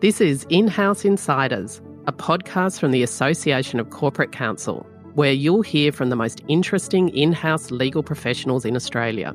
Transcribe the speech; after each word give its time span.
This 0.00 0.20
is 0.20 0.46
In 0.48 0.68
House 0.68 1.04
Insiders, 1.04 1.82
a 2.06 2.12
podcast 2.12 2.78
from 2.78 2.92
the 2.92 3.02
Association 3.02 3.80
of 3.80 3.90
Corporate 3.90 4.30
Counsel, 4.30 4.86
where 5.14 5.32
you'll 5.32 5.62
hear 5.62 5.90
from 5.90 6.08
the 6.08 6.14
most 6.14 6.40
interesting 6.46 7.08
in 7.08 7.32
house 7.32 7.72
legal 7.72 8.04
professionals 8.04 8.64
in 8.64 8.76
Australia. 8.76 9.34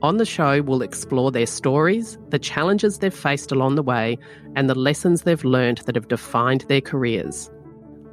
On 0.00 0.16
the 0.16 0.24
show, 0.24 0.62
we'll 0.62 0.80
explore 0.80 1.30
their 1.30 1.44
stories, 1.44 2.16
the 2.30 2.38
challenges 2.38 3.00
they've 3.00 3.12
faced 3.12 3.52
along 3.52 3.74
the 3.74 3.82
way, 3.82 4.18
and 4.54 4.70
the 4.70 4.74
lessons 4.74 5.22
they've 5.22 5.44
learned 5.44 5.82
that 5.84 5.94
have 5.94 6.08
defined 6.08 6.62
their 6.68 6.80
careers. 6.80 7.50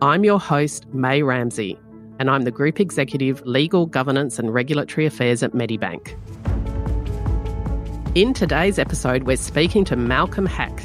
I'm 0.02 0.26
your 0.26 0.42
host, 0.42 0.86
Mei 0.94 1.22
Ramsay, 1.22 1.80
and 2.20 2.30
I'm 2.30 2.42
the 2.42 2.52
Group 2.52 2.82
Executive 2.82 3.42
Legal, 3.46 3.86
Governance 3.86 4.38
and 4.38 4.54
Regulatory 4.54 5.06
Affairs 5.06 5.42
at 5.42 5.54
Medibank. 5.54 6.14
In 8.16 8.34
today's 8.34 8.78
episode, 8.78 9.24
we're 9.24 9.38
speaking 9.38 9.86
to 9.86 9.96
Malcolm 9.96 10.46
Hack, 10.46 10.84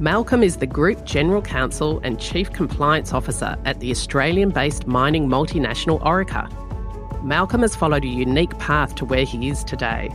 Malcolm 0.00 0.44
is 0.44 0.58
the 0.58 0.66
Group 0.66 1.04
General 1.04 1.42
Counsel 1.42 2.00
and 2.04 2.20
Chief 2.20 2.52
Compliance 2.52 3.12
Officer 3.12 3.56
at 3.64 3.80
the 3.80 3.90
Australian 3.90 4.50
based 4.50 4.86
mining 4.86 5.26
multinational 5.26 6.00
Orica. 6.02 6.48
Malcolm 7.24 7.62
has 7.62 7.74
followed 7.74 8.04
a 8.04 8.08
unique 8.08 8.56
path 8.60 8.94
to 8.94 9.04
where 9.04 9.24
he 9.24 9.48
is 9.48 9.64
today. 9.64 10.08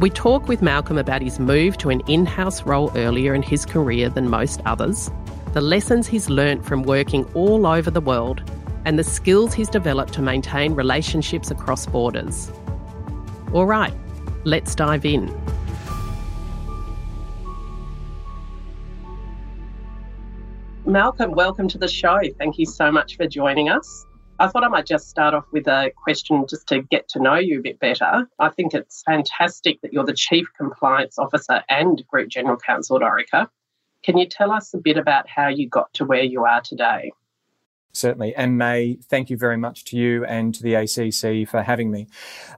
We 0.00 0.10
talk 0.10 0.48
with 0.48 0.62
Malcolm 0.62 0.98
about 0.98 1.22
his 1.22 1.38
move 1.38 1.78
to 1.78 1.90
an 1.90 2.00
in 2.08 2.26
house 2.26 2.64
role 2.64 2.90
earlier 2.96 3.34
in 3.34 3.42
his 3.42 3.64
career 3.64 4.08
than 4.08 4.28
most 4.28 4.60
others, 4.66 5.12
the 5.52 5.60
lessons 5.60 6.08
he's 6.08 6.28
learnt 6.28 6.64
from 6.64 6.82
working 6.82 7.24
all 7.34 7.68
over 7.68 7.92
the 7.92 8.00
world, 8.00 8.42
and 8.84 8.98
the 8.98 9.04
skills 9.04 9.54
he's 9.54 9.68
developed 9.68 10.12
to 10.14 10.22
maintain 10.22 10.74
relationships 10.74 11.52
across 11.52 11.86
borders. 11.86 12.50
All 13.52 13.66
right, 13.66 13.94
let's 14.42 14.74
dive 14.74 15.04
in. 15.04 15.32
Malcolm, 20.86 21.32
welcome 21.32 21.66
to 21.68 21.78
the 21.78 21.88
show. 21.88 22.20
Thank 22.38 22.58
you 22.58 22.66
so 22.66 22.92
much 22.92 23.16
for 23.16 23.26
joining 23.26 23.70
us. 23.70 24.04
I 24.38 24.48
thought 24.48 24.64
I 24.64 24.68
might 24.68 24.84
just 24.84 25.08
start 25.08 25.32
off 25.32 25.46
with 25.50 25.66
a 25.66 25.90
question 26.02 26.44
just 26.46 26.66
to 26.68 26.82
get 26.82 27.08
to 27.08 27.20
know 27.20 27.36
you 27.36 27.60
a 27.60 27.62
bit 27.62 27.78
better. 27.78 28.28
I 28.38 28.50
think 28.50 28.74
it's 28.74 29.02
fantastic 29.06 29.80
that 29.80 29.94
you're 29.94 30.04
the 30.04 30.12
Chief 30.12 30.46
Compliance 30.54 31.18
Officer 31.18 31.62
and 31.70 32.06
Group 32.08 32.28
General 32.28 32.58
Counsel 32.58 32.96
at 32.96 33.02
Orica. 33.02 33.48
Can 34.02 34.18
you 34.18 34.26
tell 34.26 34.52
us 34.52 34.74
a 34.74 34.78
bit 34.78 34.98
about 34.98 35.26
how 35.26 35.48
you 35.48 35.66
got 35.70 35.90
to 35.94 36.04
where 36.04 36.22
you 36.22 36.44
are 36.44 36.60
today? 36.60 37.12
Certainly. 37.94 38.34
And 38.34 38.58
Mei, 38.58 38.98
thank 39.08 39.30
you 39.30 39.36
very 39.36 39.56
much 39.56 39.84
to 39.84 39.96
you 39.96 40.24
and 40.24 40.52
to 40.54 40.62
the 40.62 40.74
ACC 40.74 41.48
for 41.48 41.62
having 41.62 41.92
me. 41.92 42.08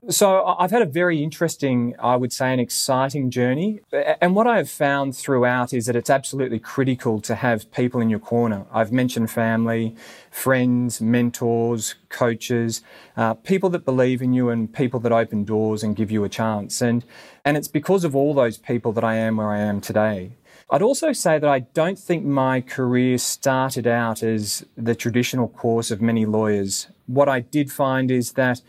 So 0.09 0.43
I've 0.43 0.71
had 0.71 0.81
a 0.81 0.85
very 0.85 1.21
interesting, 1.21 1.93
I 1.99 2.15
would 2.15 2.33
say, 2.33 2.51
an 2.51 2.59
exciting 2.59 3.29
journey. 3.29 3.81
And 4.19 4.35
what 4.35 4.47
I 4.47 4.57
have 4.57 4.69
found 4.69 5.15
throughout 5.15 5.73
is 5.73 5.85
that 5.85 5.95
it's 5.95 6.09
absolutely 6.09 6.57
critical 6.57 7.21
to 7.21 7.35
have 7.35 7.71
people 7.71 8.01
in 8.01 8.09
your 8.09 8.19
corner. 8.19 8.65
I've 8.73 8.91
mentioned 8.91 9.29
family, 9.29 9.95
friends, 10.31 10.99
mentors, 10.99 11.93
coaches, 12.09 12.81
uh, 13.15 13.35
people 13.35 13.69
that 13.69 13.85
believe 13.85 14.23
in 14.23 14.33
you 14.33 14.49
and 14.49 14.73
people 14.73 14.99
that 15.01 15.11
open 15.11 15.43
doors 15.43 15.83
and 15.83 15.95
give 15.95 16.09
you 16.09 16.23
a 16.23 16.29
chance. 16.29 16.81
And, 16.81 17.05
and 17.45 17.57
it's 17.57 17.67
because 17.67 18.03
of 18.03 18.15
all 18.15 18.33
those 18.33 18.57
people 18.57 18.91
that 18.93 19.03
I 19.03 19.15
am 19.17 19.37
where 19.37 19.49
I 19.49 19.59
am 19.59 19.81
today. 19.81 20.31
I'd 20.69 20.81
also 20.81 21.13
say 21.13 21.39
that 21.39 21.49
I 21.49 21.59
don't 21.59 21.97
think 21.97 22.25
my 22.25 22.59
career 22.59 23.17
started 23.17 23.87
out 23.87 24.21
as 24.21 24.65
the 24.75 24.95
traditional 24.95 25.47
course 25.47 25.91
of 25.91 26.01
many 26.01 26.25
lawyers. 26.25 26.87
What 27.05 27.29
I 27.29 27.39
did 27.39 27.71
find 27.71 28.11
is 28.11 28.33
that 28.33 28.61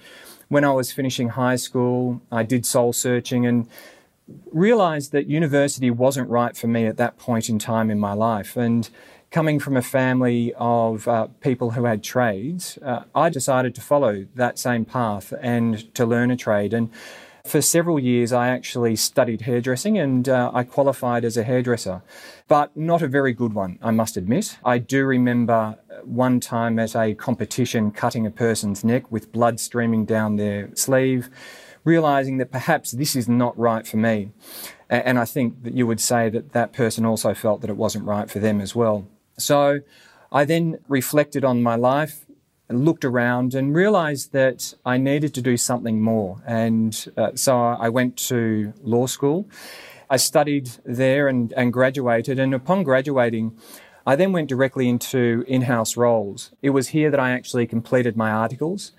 when 0.47 0.65
I 0.65 0.71
was 0.71 0.93
finishing 0.93 1.31
high 1.31 1.57
school, 1.57 2.23
I 2.31 2.45
did 2.45 2.65
soul 2.65 2.93
searching 2.93 3.47
and 3.47 3.69
realized 4.53 5.11
that 5.13 5.27
university 5.27 5.91
wasn't 5.91 6.31
right 6.31 6.57
for 6.57 6.69
me 6.69 6.87
at 6.87 6.99
that 6.99 7.19
point 7.19 7.49
in 7.49 7.59
time 7.59 7.91
in 7.91 7.99
my 7.99 8.13
life. 8.13 8.57
And 8.57 8.89
coming 9.33 9.59
from 9.59 9.77
a 9.77 9.83
family 9.83 10.55
of 10.57 11.09
uh, 11.09 11.27
people 11.41 11.73
who 11.73 11.85
had 11.85 12.05
trades, 12.05 12.79
uh, 12.81 13.05
I 13.15 13.29
decided 13.29 13.75
to 13.75 13.81
follow 13.81 14.27
that 14.37 14.57
same 14.59 14.85
path 14.85 15.35
and 15.41 15.93
to 15.95 16.07
learn 16.07 16.31
a 16.31 16.37
trade. 16.37 16.73
And 16.73 16.91
for 17.49 17.63
several 17.63 17.99
years, 17.99 18.33
I 18.33 18.49
actually 18.49 18.97
studied 18.97 19.43
hairdressing 19.43 19.99
and 19.99 20.29
uh, 20.29 20.51
I 20.53 20.63
qualified 20.65 21.25
as 21.25 21.37
a 21.37 21.43
hairdresser, 21.43 22.03
but 22.47 22.77
not 22.77 23.03
a 23.03 23.09
very 23.09 23.33
good 23.33 23.55
one, 23.55 23.79
I 23.83 23.91
must 23.91 24.17
admit. 24.17 24.59
I 24.65 24.79
do 24.79 25.05
remember 25.05 25.79
one 26.05 26.41
time 26.41 26.79
at 26.79 26.95
a 26.95 27.15
competition 27.15 27.91
cutting 27.91 28.27
a 28.27 28.31
person's 28.31 28.85
neck 28.85 29.11
with 29.11 29.33
blood 29.33 29.59
streaming 29.61 30.05
down 30.05 30.37
their 30.37 30.75
sleeve, 30.75 31.31
realizing 31.85 32.39
that 32.39 32.53
perhaps 32.53 32.93
this 32.93 33.17
is 33.17 33.29
not 33.29 33.59
right 33.59 33.87
for 33.87 33.97
me. 33.97 34.31
And 34.91 35.19
I 35.19 35.25
think 35.25 35.63
that 35.65 35.75
you 35.75 35.87
would 35.87 36.01
say 36.01 36.29
that 36.31 36.53
that 36.53 36.73
person 36.73 37.05
also 37.05 37.35
felt 37.35 37.61
that 37.63 37.71
it 37.71 37.77
wasn't 37.77 38.05
right 38.05 38.31
for 38.31 38.39
them 38.39 38.61
as 38.61 38.75
well. 38.75 39.07
So 39.39 39.81
I 40.31 40.45
then 40.45 40.79
reflected 40.89 41.45
on 41.45 41.63
my 41.63 41.77
life, 41.77 42.27
and 42.69 42.85
looked 42.85 43.05
around 43.05 43.55
and 43.55 43.75
realized 43.75 44.33
that 44.33 44.75
I 44.85 44.99
needed 44.99 45.35
to 45.35 45.43
do 45.43 45.57
something 45.57 46.01
more. 46.01 46.43
And 46.47 47.13
uh, 47.17 47.31
so 47.35 47.57
I 47.57 47.89
went 47.89 48.17
to 48.29 48.73
law 48.83 49.07
school. 49.07 49.49
I 50.11 50.17
studied 50.17 50.71
there 50.85 51.29
and, 51.29 51.53
and 51.53 51.73
graduated. 51.73 52.39
And 52.39 52.55
upon 52.55 52.83
graduating, 52.83 53.57
I 54.07 54.17
then 54.17 54.33
went 54.33 54.49
directly 54.49 54.89
into 54.89 55.45
in 55.47 55.63
house 55.63 55.97
roles. 55.97 56.51
It 56.63 56.71
was 56.71 56.89
here 56.89 57.11
that 57.11 57.21
I 57.21 57.31
actually 57.31 57.67
completed 57.67 58.17
my 58.17 58.31
articles. 58.31 58.93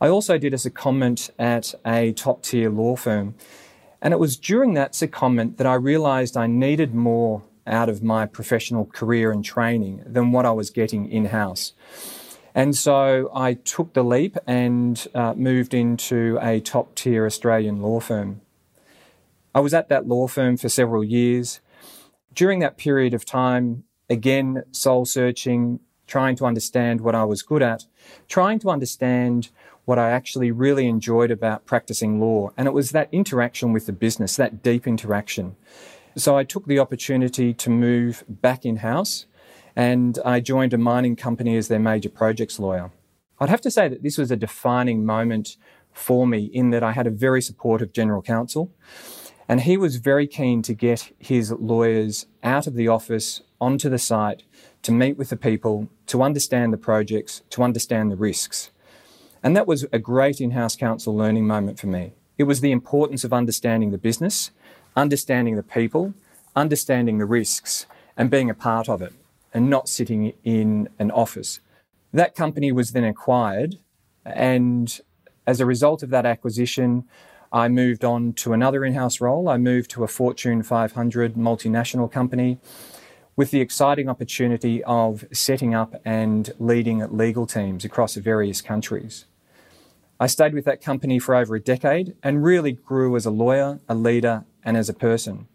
I 0.00 0.08
also 0.08 0.36
did 0.36 0.52
a 0.52 0.56
secondment 0.56 1.30
at 1.38 1.74
a 1.86 2.12
top 2.12 2.42
tier 2.42 2.70
law 2.70 2.96
firm. 2.96 3.34
And 4.00 4.12
it 4.12 4.18
was 4.18 4.36
during 4.36 4.74
that 4.74 4.92
secondment 4.92 5.58
that 5.58 5.66
I 5.66 5.74
realized 5.74 6.36
I 6.36 6.48
needed 6.48 6.94
more 6.94 7.42
out 7.66 7.88
of 7.88 8.02
my 8.02 8.26
professional 8.26 8.86
career 8.86 9.30
and 9.30 9.44
training 9.44 10.02
than 10.04 10.32
what 10.32 10.44
I 10.44 10.50
was 10.50 10.70
getting 10.70 11.10
in 11.10 11.26
house. 11.26 11.72
And 12.54 12.76
so 12.76 13.30
I 13.34 13.54
took 13.54 13.94
the 13.94 14.02
leap 14.02 14.36
and 14.46 15.06
uh, 15.14 15.34
moved 15.34 15.72
into 15.72 16.38
a 16.42 16.60
top 16.60 16.94
tier 16.94 17.24
Australian 17.24 17.80
law 17.80 18.00
firm. 18.00 18.42
I 19.54 19.60
was 19.60 19.74
at 19.74 19.88
that 19.88 20.06
law 20.06 20.26
firm 20.26 20.56
for 20.56 20.68
several 20.68 21.04
years. 21.04 21.60
During 22.34 22.60
that 22.60 22.78
period 22.78 23.14
of 23.14 23.24
time, 23.24 23.84
again, 24.08 24.64
soul 24.70 25.04
searching, 25.04 25.80
trying 26.06 26.36
to 26.36 26.46
understand 26.46 27.00
what 27.00 27.14
I 27.14 27.24
was 27.24 27.42
good 27.42 27.62
at, 27.62 27.86
trying 28.28 28.58
to 28.60 28.70
understand 28.70 29.50
what 29.84 29.98
I 29.98 30.10
actually 30.10 30.50
really 30.50 30.86
enjoyed 30.86 31.30
about 31.30 31.66
practicing 31.66 32.20
law. 32.20 32.50
And 32.56 32.68
it 32.68 32.72
was 32.72 32.90
that 32.90 33.08
interaction 33.12 33.72
with 33.72 33.86
the 33.86 33.92
business, 33.92 34.36
that 34.36 34.62
deep 34.62 34.86
interaction. 34.86 35.56
So 36.16 36.36
I 36.36 36.44
took 36.44 36.66
the 36.66 36.78
opportunity 36.78 37.54
to 37.54 37.70
move 37.70 38.24
back 38.28 38.64
in 38.64 38.76
house 38.76 39.26
and 39.76 40.18
I 40.24 40.40
joined 40.40 40.74
a 40.74 40.78
mining 40.78 41.16
company 41.16 41.56
as 41.56 41.68
their 41.68 41.78
major 41.78 42.08
projects 42.08 42.58
lawyer. 42.58 42.90
I'd 43.40 43.48
have 43.48 43.60
to 43.62 43.70
say 43.70 43.88
that 43.88 44.02
this 44.02 44.18
was 44.18 44.30
a 44.30 44.36
defining 44.36 45.04
moment 45.04 45.56
for 45.92 46.26
me 46.26 46.44
in 46.44 46.70
that 46.70 46.82
I 46.82 46.92
had 46.92 47.06
a 47.06 47.10
very 47.10 47.42
supportive 47.42 47.92
general 47.92 48.22
counsel, 48.22 48.70
and 49.48 49.62
he 49.62 49.76
was 49.76 49.96
very 49.96 50.26
keen 50.26 50.62
to 50.62 50.74
get 50.74 51.12
his 51.18 51.50
lawyers 51.52 52.26
out 52.42 52.66
of 52.66 52.74
the 52.74 52.88
office 52.88 53.42
onto 53.60 53.88
the 53.88 53.98
site 53.98 54.42
to 54.82 54.92
meet 54.92 55.16
with 55.16 55.30
the 55.30 55.36
people, 55.36 55.88
to 56.06 56.22
understand 56.22 56.72
the 56.72 56.78
projects, 56.78 57.42
to 57.50 57.62
understand 57.62 58.10
the 58.10 58.16
risks. 58.16 58.70
And 59.42 59.56
that 59.56 59.66
was 59.66 59.86
a 59.92 59.98
great 59.98 60.40
in 60.40 60.52
house 60.52 60.76
counsel 60.76 61.16
learning 61.16 61.46
moment 61.46 61.78
for 61.78 61.88
me. 61.88 62.12
It 62.38 62.44
was 62.44 62.60
the 62.60 62.72
importance 62.72 63.24
of 63.24 63.32
understanding 63.32 63.90
the 63.90 63.98
business, 63.98 64.50
understanding 64.96 65.56
the 65.56 65.62
people, 65.62 66.14
understanding 66.56 67.18
the 67.18 67.26
risks, 67.26 67.86
and 68.16 68.30
being 68.30 68.50
a 68.50 68.54
part 68.54 68.88
of 68.88 69.02
it 69.02 69.12
and 69.54 69.68
not 69.68 69.88
sitting 69.88 70.32
in 70.44 70.88
an 70.98 71.10
office. 71.10 71.60
That 72.12 72.34
company 72.34 72.72
was 72.72 72.92
then 72.92 73.04
acquired, 73.04 73.78
and 74.24 75.00
as 75.46 75.60
a 75.60 75.66
result 75.66 76.02
of 76.02 76.10
that 76.10 76.26
acquisition, 76.26 77.04
I 77.52 77.68
moved 77.68 78.04
on 78.04 78.32
to 78.34 78.52
another 78.52 78.84
in 78.84 78.94
house 78.94 79.20
role. 79.20 79.48
I 79.48 79.58
moved 79.58 79.90
to 79.92 80.04
a 80.04 80.08
Fortune 80.08 80.62
500 80.62 81.34
multinational 81.34 82.10
company 82.10 82.58
with 83.36 83.50
the 83.50 83.60
exciting 83.60 84.08
opportunity 84.08 84.82
of 84.84 85.24
setting 85.32 85.74
up 85.74 86.00
and 86.04 86.52
leading 86.58 87.04
legal 87.14 87.46
teams 87.46 87.84
across 87.84 88.14
various 88.16 88.60
countries. 88.60 89.26
I 90.20 90.26
stayed 90.26 90.54
with 90.54 90.64
that 90.66 90.82
company 90.82 91.18
for 91.18 91.34
over 91.34 91.56
a 91.56 91.60
decade 91.60 92.14
and 92.22 92.44
really 92.44 92.72
grew 92.72 93.16
as 93.16 93.26
a 93.26 93.30
lawyer, 93.30 93.80
a 93.88 93.94
leader, 93.94 94.44
and 94.62 94.76
as 94.76 94.88
a 94.88 94.94
person. 94.94 95.48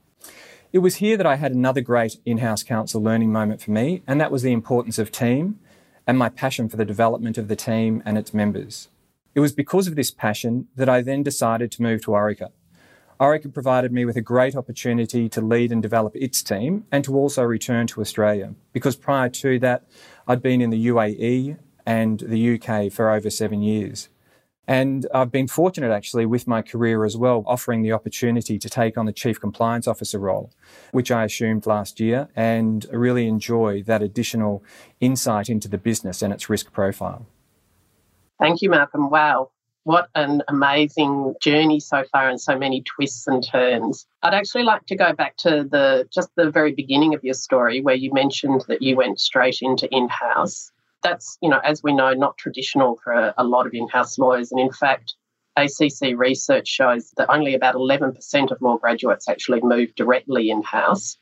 It 0.73 0.79
was 0.79 0.97
here 0.97 1.15
that 1.15 1.25
I 1.25 1.37
had 1.37 1.53
another 1.53 1.79
great 1.79 2.17
in 2.25 2.39
house 2.39 2.61
counsel 2.61 3.01
learning 3.01 3.31
moment 3.31 3.61
for 3.61 3.71
me, 3.71 4.03
and 4.05 4.19
that 4.19 4.31
was 4.31 4.41
the 4.41 4.51
importance 4.51 4.99
of 4.99 5.11
team 5.13 5.59
and 6.05 6.17
my 6.17 6.27
passion 6.27 6.67
for 6.67 6.75
the 6.75 6.83
development 6.83 7.37
of 7.37 7.47
the 7.47 7.55
team 7.55 8.03
and 8.05 8.17
its 8.17 8.33
members. 8.33 8.89
It 9.33 9.39
was 9.39 9.53
because 9.53 9.87
of 9.87 9.95
this 9.95 10.11
passion 10.11 10.67
that 10.75 10.89
I 10.89 11.01
then 11.01 11.23
decided 11.23 11.71
to 11.71 11.81
move 11.81 12.01
to 12.03 12.11
Orica. 12.11 12.51
Orica 13.17 13.51
provided 13.53 13.93
me 13.93 14.03
with 14.03 14.17
a 14.17 14.21
great 14.21 14.57
opportunity 14.57 15.29
to 15.29 15.41
lead 15.41 15.71
and 15.71 15.81
develop 15.81 16.15
its 16.17 16.43
team 16.43 16.85
and 16.91 17.03
to 17.05 17.15
also 17.15 17.43
return 17.43 17.87
to 17.87 18.01
Australia, 18.01 18.53
because 18.73 18.97
prior 18.97 19.29
to 19.29 19.59
that, 19.59 19.87
I'd 20.27 20.41
been 20.41 20.61
in 20.61 20.69
the 20.69 20.87
UAE 20.87 21.57
and 21.85 22.19
the 22.19 22.55
UK 22.55 22.91
for 22.91 23.09
over 23.09 23.29
seven 23.29 23.61
years. 23.61 24.09
And 24.67 25.07
I've 25.13 25.31
been 25.31 25.47
fortunate 25.47 25.91
actually 25.91 26.25
with 26.25 26.45
my 26.45 26.61
career 26.61 27.05
as 27.05 27.15
well, 27.15 27.43
offering 27.47 27.83
the 27.83 27.93
opportunity 27.93 28.59
to 28.59 28.69
take 28.69 28.97
on 28.97 29.05
the 29.05 29.13
Chief 29.13 29.39
Compliance 29.39 29.87
Officer 29.87 30.19
role, 30.19 30.51
which 30.91 31.09
I 31.09 31.23
assumed 31.23 31.65
last 31.65 31.99
year 32.01 32.27
and 32.35 32.85
really 32.91 33.27
enjoy 33.27 33.81
that 33.83 34.01
additional 34.01 34.63
insight 34.99 35.47
into 35.47 35.69
the 35.69 35.77
business 35.77 36.21
and 36.21 36.33
its 36.33 36.49
risk 36.49 36.73
profile. 36.73 37.25
Thank 38.39 38.61
you, 38.61 38.69
Malcolm. 38.69 39.09
Wow. 39.09 39.51
What 39.83 40.09
an 40.15 40.43
amazing 40.49 41.35
journey 41.41 41.79
so 41.79 42.03
far 42.11 42.27
and 42.27 42.41
so 42.41 42.57
many 42.57 42.83
twists 42.83 43.25
and 43.25 43.41
turns. 43.41 44.05
I'd 44.21 44.33
actually 44.33 44.63
like 44.63 44.85
to 44.87 44.97
go 44.97 45.13
back 45.13 45.37
to 45.37 45.63
the 45.63 46.05
just 46.13 46.29
the 46.35 46.51
very 46.51 46.73
beginning 46.73 47.15
of 47.15 47.23
your 47.23 47.35
story 47.35 47.79
where 47.79 47.95
you 47.95 48.11
mentioned 48.11 48.65
that 48.67 48.81
you 48.81 48.97
went 48.97 49.21
straight 49.21 49.59
into 49.61 49.87
in-house 49.95 50.73
that's, 51.03 51.37
you 51.41 51.49
know, 51.49 51.59
as 51.63 51.83
we 51.83 51.93
know, 51.93 52.13
not 52.13 52.37
traditional 52.37 52.99
for 53.03 53.13
a, 53.13 53.33
a 53.37 53.43
lot 53.43 53.67
of 53.67 53.73
in 53.73 53.87
house 53.87 54.17
lawyers. 54.17 54.51
And 54.51 54.59
in 54.59 54.71
fact, 54.71 55.15
ACC 55.55 56.15
research 56.15 56.67
shows 56.67 57.11
that 57.17 57.31
only 57.31 57.55
about 57.55 57.75
11% 57.75 58.51
of 58.51 58.61
law 58.61 58.77
graduates 58.77 59.27
actually 59.27 59.61
move 59.61 59.93
directly 59.95 60.49
in 60.49 60.61
house. 60.63 61.17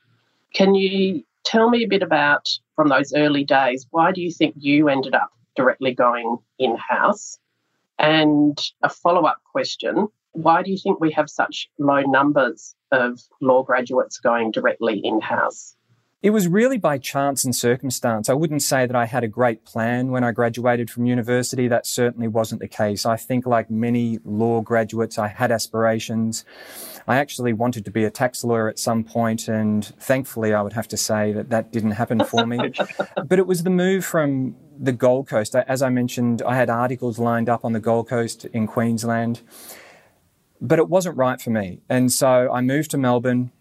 Can 0.54 0.76
you 0.76 1.24
tell 1.44 1.70
me 1.70 1.84
a 1.84 1.88
bit 1.88 2.04
about, 2.04 2.48
from 2.76 2.90
those 2.90 3.14
early 3.14 3.44
days, 3.44 3.86
why 3.92 4.12
do 4.12 4.22
you 4.22 4.32
think 4.32 4.56
you 4.58 4.90
ended 4.90 5.14
up 5.14 5.32
directly 5.56 5.94
going 5.94 6.38
in 6.60 6.76
house? 6.76 7.40
And 7.98 8.60
a 8.84 8.90
follow 8.90 9.24
up 9.26 9.42
question 9.52 10.10
why 10.36 10.62
do 10.62 10.70
you 10.70 10.78
think 10.78 11.00
we 11.00 11.12
have 11.12 11.30
such 11.30 11.70
low 11.80 12.02
numbers 12.02 12.76
of 12.92 13.20
law 13.42 13.64
graduates 13.64 14.20
going 14.20 14.52
directly 14.52 15.00
in 15.00 15.22
house? 15.22 15.76
It 16.26 16.32
was 16.32 16.48
really 16.48 16.80
by 16.80 16.98
chance 16.98 17.46
and 17.46 17.56
circumstance. 17.56 18.30
I 18.30 18.34
wouldn't 18.34 18.64
say 18.64 18.88
that 18.88 18.96
I 18.96 19.06
had 19.06 19.24
a 19.24 19.28
great 19.28 19.64
plan 19.64 20.10
when 20.10 20.24
I 20.24 20.32
graduated 20.32 20.90
from 20.90 21.06
university. 21.06 21.68
That 21.68 21.86
certainly 21.86 22.28
wasn't 22.28 22.62
the 22.62 22.68
case. 22.68 23.06
I 23.06 23.16
think, 23.16 23.46
like 23.46 23.70
many 23.70 24.18
law 24.26 24.62
graduates, 24.62 25.20
I 25.20 25.28
had 25.28 25.52
aspirations. 25.52 26.44
I 27.08 27.18
actually 27.18 27.54
wanted 27.54 27.86
to 27.86 27.92
be 27.92 28.06
a 28.06 28.10
tax 28.10 28.44
lawyer 28.44 28.68
at 28.68 28.80
some 28.80 29.04
point, 29.04 29.48
and 29.48 29.86
thankfully, 30.00 30.52
I 30.52 30.64
would 30.64 30.74
have 30.74 30.88
to 30.88 30.98
say 30.98 31.32
that 31.32 31.52
that 31.52 31.72
didn't 31.72 31.92
happen 31.92 32.26
for 32.26 32.48
me. 32.48 32.58
but 33.28 33.38
it 33.38 33.46
was 33.46 33.62
the 33.62 33.70
move 33.70 34.04
from 34.04 34.56
the 34.80 34.94
Gold 34.94 35.28
Coast. 35.28 35.56
As 35.56 35.84
I 35.84 35.90
mentioned, 35.90 36.42
I 36.42 36.56
had 36.56 36.72
articles 36.72 37.20
lined 37.20 37.50
up 37.50 37.64
on 37.64 37.74
the 37.74 37.80
Gold 37.80 38.10
Coast 38.10 38.46
in 38.46 38.66
Queensland, 38.66 39.44
but 40.60 40.80
it 40.80 40.90
wasn't 40.90 41.18
right 41.18 41.40
for 41.40 41.52
me. 41.52 41.82
And 41.88 42.12
so 42.12 42.52
I 42.52 42.62
moved 42.62 42.90
to 42.90 42.98
Melbourne 42.98 43.52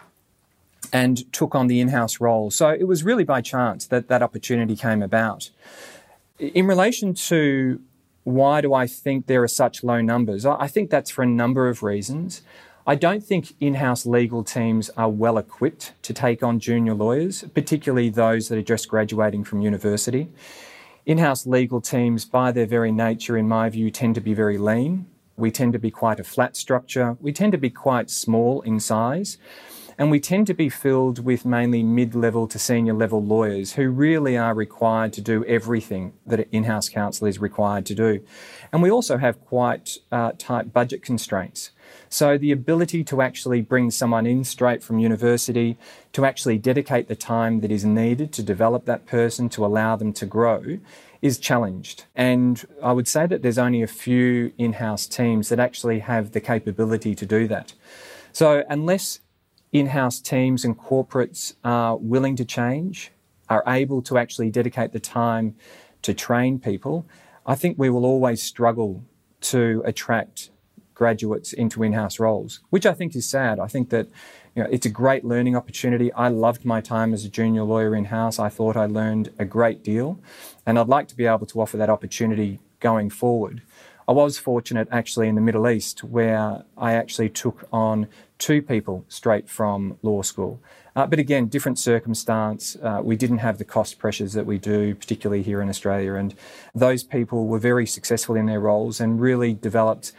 and 0.93 1.33
took 1.33 1.55
on 1.55 1.67
the 1.67 1.81
in-house 1.81 2.21
role. 2.21 2.51
So 2.51 2.69
it 2.69 2.85
was 2.85 3.03
really 3.05 3.25
by 3.25 3.41
chance 3.41 3.87
that 3.87 4.09
that 4.09 4.23
opportunity 4.23 4.77
came 4.77 5.03
about. 5.03 5.51
In 6.39 6.67
relation 6.67 7.15
to 7.15 7.81
why 8.25 8.61
do 8.61 8.73
I 8.73 8.87
think 8.87 9.27
there 9.27 9.43
are 9.43 9.49
such 9.49 9.85
low 9.85 10.01
numbers? 10.01 10.47
I 10.47 10.67
think 10.67 10.91
that's 10.91 11.11
for 11.11 11.23
a 11.23 11.27
number 11.27 11.69
of 11.69 11.83
reasons. 11.83 12.43
I 12.87 12.95
don't 12.97 13.25
think 13.25 13.55
in-house 13.61 14.05
legal 14.05 14.45
teams 14.45 14.91
are 14.91 15.09
well 15.09 15.39
equipped 15.39 15.93
to 16.03 16.13
take 16.13 16.43
on 16.43 16.59
junior 16.59 16.95
lawyers, 16.95 17.45
particularly 17.55 18.11
those 18.11 18.49
that 18.49 18.59
are 18.59 18.63
just 18.63 18.89
graduating 18.89 19.45
from 19.45 19.63
university. 19.63 20.29
In-house 21.07 21.47
legal 21.47 21.81
teams, 21.81 22.25
by 22.25 22.51
their 22.53 22.67
very 22.67 22.93
nature, 22.93 23.37
in 23.37 23.49
my 23.49 23.69
view, 23.69 23.91
tend 23.91 24.15
to 24.17 24.21
be 24.21 24.35
very 24.35 24.59
lean. 24.59 25.07
We 25.37 25.51
tend 25.51 25.73
to 25.73 25.79
be 25.79 25.91
quite 25.91 26.21
a 26.21 26.25
flat 26.25 26.57
structure. 26.57 27.17
We 27.21 27.33
tend 27.33 27.53
to 27.53 27.59
be 27.59 27.71
quite 27.71 28.11
small 28.11 28.61
in 28.63 28.81
size. 28.81 29.39
And 29.97 30.11
we 30.11 30.21
tend 30.21 30.47
to 30.49 30.55
be 30.55 30.69
filled 30.69 31.25
with 31.25 31.45
mainly 31.45 31.83
mid 31.83 32.15
level 32.15 32.47
to 32.49 32.59
senior 32.59 32.95
level 32.95 33.23
lawyers 33.23 33.75
who 33.75 33.91
really 33.91 34.37
are 34.37 34.55
required 34.55 35.13
to 35.15 35.21
do 35.21 35.45
everything 35.45 36.15
that 36.27 36.41
an 36.41 36.47
in 36.53 36.65
house 36.65 36.89
counsel 36.89 37.27
is 37.27 37.39
required 37.39 37.87
to 37.87 37.95
do. 37.95 38.25
And 38.73 38.83
we 38.83 38.91
also 38.91 39.19
have 39.19 39.41
quite 39.45 39.99
uh, 40.11 40.33
tight 40.37 40.73
budget 40.73 41.03
constraints. 41.03 41.71
So 42.09 42.39
the 42.39 42.53
ability 42.53 43.05
to 43.05 43.23
actually 43.23 43.61
bring 43.61 43.91
someone 43.91 44.27
in 44.27 44.45
straight 44.45 44.83
from 44.83 44.99
university, 44.99 45.79
to 46.13 46.25
actually 46.25 46.59
dedicate 46.59 47.09
the 47.09 47.17
time 47.17 47.61
that 47.61 47.71
is 47.71 47.85
needed 47.85 48.33
to 48.33 48.43
develop 48.43 48.85
that 48.87 49.07
person, 49.07 49.49
to 49.51 49.65
allow 49.65 49.97
them 49.97 50.13
to 50.15 50.27
grow, 50.27 50.79
is 51.23 51.39
challenged. 51.39 52.05
And 52.15 52.65
I 52.83 52.93
would 52.93 53.09
say 53.09 53.27
that 53.27 53.43
there's 53.43 53.59
only 53.59 53.83
a 53.83 53.87
few 53.87 54.53
in 54.59 54.75
house 54.75 55.07
teams 55.07 55.49
that 55.49 55.59
actually 55.59 56.01
have 56.01 56.33
the 56.33 56.41
capability 56.41 57.15
to 57.15 57.27
do 57.27 57.49
that. 57.49 57.75
So 58.33 58.65
unless 58.69 59.21
in-house 59.75 60.21
teams 60.21 60.65
and 60.65 60.79
corporates 60.79 61.55
are 61.65 61.97
willing 61.97 62.37
to 62.37 62.45
change, 62.45 63.11
are 63.51 63.65
able 63.67 64.01
to 64.01 64.17
actually 64.17 64.49
dedicate 64.49 64.93
the 64.93 65.01
time 65.01 65.57
to 66.03 66.15
train 66.15 66.59
people, 66.61 67.05
I 67.45 67.57
think 67.57 67.77
we 67.77 67.91
will 67.91 68.07
always 68.07 68.43
struggle 68.43 69.05
to 69.43 69.83
attract 69.85 70.51
graduates 70.95 71.53
into 71.53 71.83
in-house 71.83 72.21
roles, 72.21 72.61
which 72.71 72.87
I 72.87 72.95
think 72.95 73.17
is 73.17 73.29
sad. 73.29 73.59
I 73.59 73.67
think 73.67 73.91
that 73.91 74.07
you 74.55 74.63
know, 74.63 74.69
it's 74.71 74.87
a 74.87 74.91
great 74.91 75.25
learning 75.25 75.57
opportunity. 75.57 76.13
I 76.13 76.29
loved 76.29 76.65
my 76.65 76.81
time 76.81 77.13
as 77.13 77.25
a 77.25 77.29
junior 77.29 77.65
lawyer 77.65 77.97
in-house. 77.97 78.39
I 78.39 78.49
thought 78.49 78.77
I 78.77 78.87
learned 78.87 79.33
a 79.41 79.45
great 79.45 79.83
deal, 79.83 80.21
and 80.65 80.79
I'd 80.79 80.87
like 80.87 81.09
to 81.09 81.17
be 81.17 81.27
able 81.27 81.47
to 81.47 81.61
offer 81.61 81.77
that 81.77 81.91
opportunity 81.91 82.61
going 82.79 83.11
forward. 83.11 83.63
I 84.07 84.13
was 84.13 84.39
fortunate 84.39 84.89
actually 84.91 85.29
in 85.29 85.35
the 85.35 85.41
Middle 85.41 85.69
East 85.69 86.05
where 86.05 86.65
I 86.77 86.93
actually 86.93 87.31
took 87.31 87.67
on 87.73 88.09
two 88.39 88.61
people 88.61 89.05
straight 89.09 89.49
from 89.49 89.99
law 90.03 90.23
school. 90.23 90.61
Uh, 90.97 91.07
but 91.07 91.19
again, 91.19 91.47
different 91.47 91.79
circumstance. 91.79 92.77
Uh, 92.83 93.01
we 93.03 93.17
didn't 93.17 93.39
have 93.39 93.59
the 93.59 93.65
cost 93.65 93.99
pressures 93.99 94.33
that 94.35 94.47
we 94.47 94.59
do, 94.59 94.95
particularly 94.95 95.43
here 95.43 95.61
in 95.61 95.69
Australia. 95.69 96.15
And 96.15 96.35
those 96.75 97.03
people 97.03 97.47
were 97.47 97.59
very 97.59 97.87
successful 97.87 98.37
in 98.37 98.47
their 98.47 98.61
roles 98.61 99.01
and 99.01 99.21
really 99.21 99.55
developed 99.55 100.13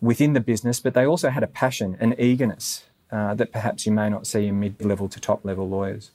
within 0.00 0.32
the 0.32 0.40
business, 0.40 0.80
but 0.80 0.94
they 0.94 1.04
also 1.04 1.30
had 1.30 1.42
a 1.42 1.46
passion 1.46 1.96
an 2.00 2.14
eagerness 2.18 2.84
uh, 3.10 3.34
that 3.34 3.52
perhaps 3.52 3.86
you 3.86 3.92
may 3.92 4.08
not 4.08 4.26
see 4.26 4.46
in 4.46 4.58
mid 4.58 4.84
level 4.84 5.08
to 5.08 5.20
top 5.20 5.44
level 5.44 5.68
lawyers. 5.68 6.10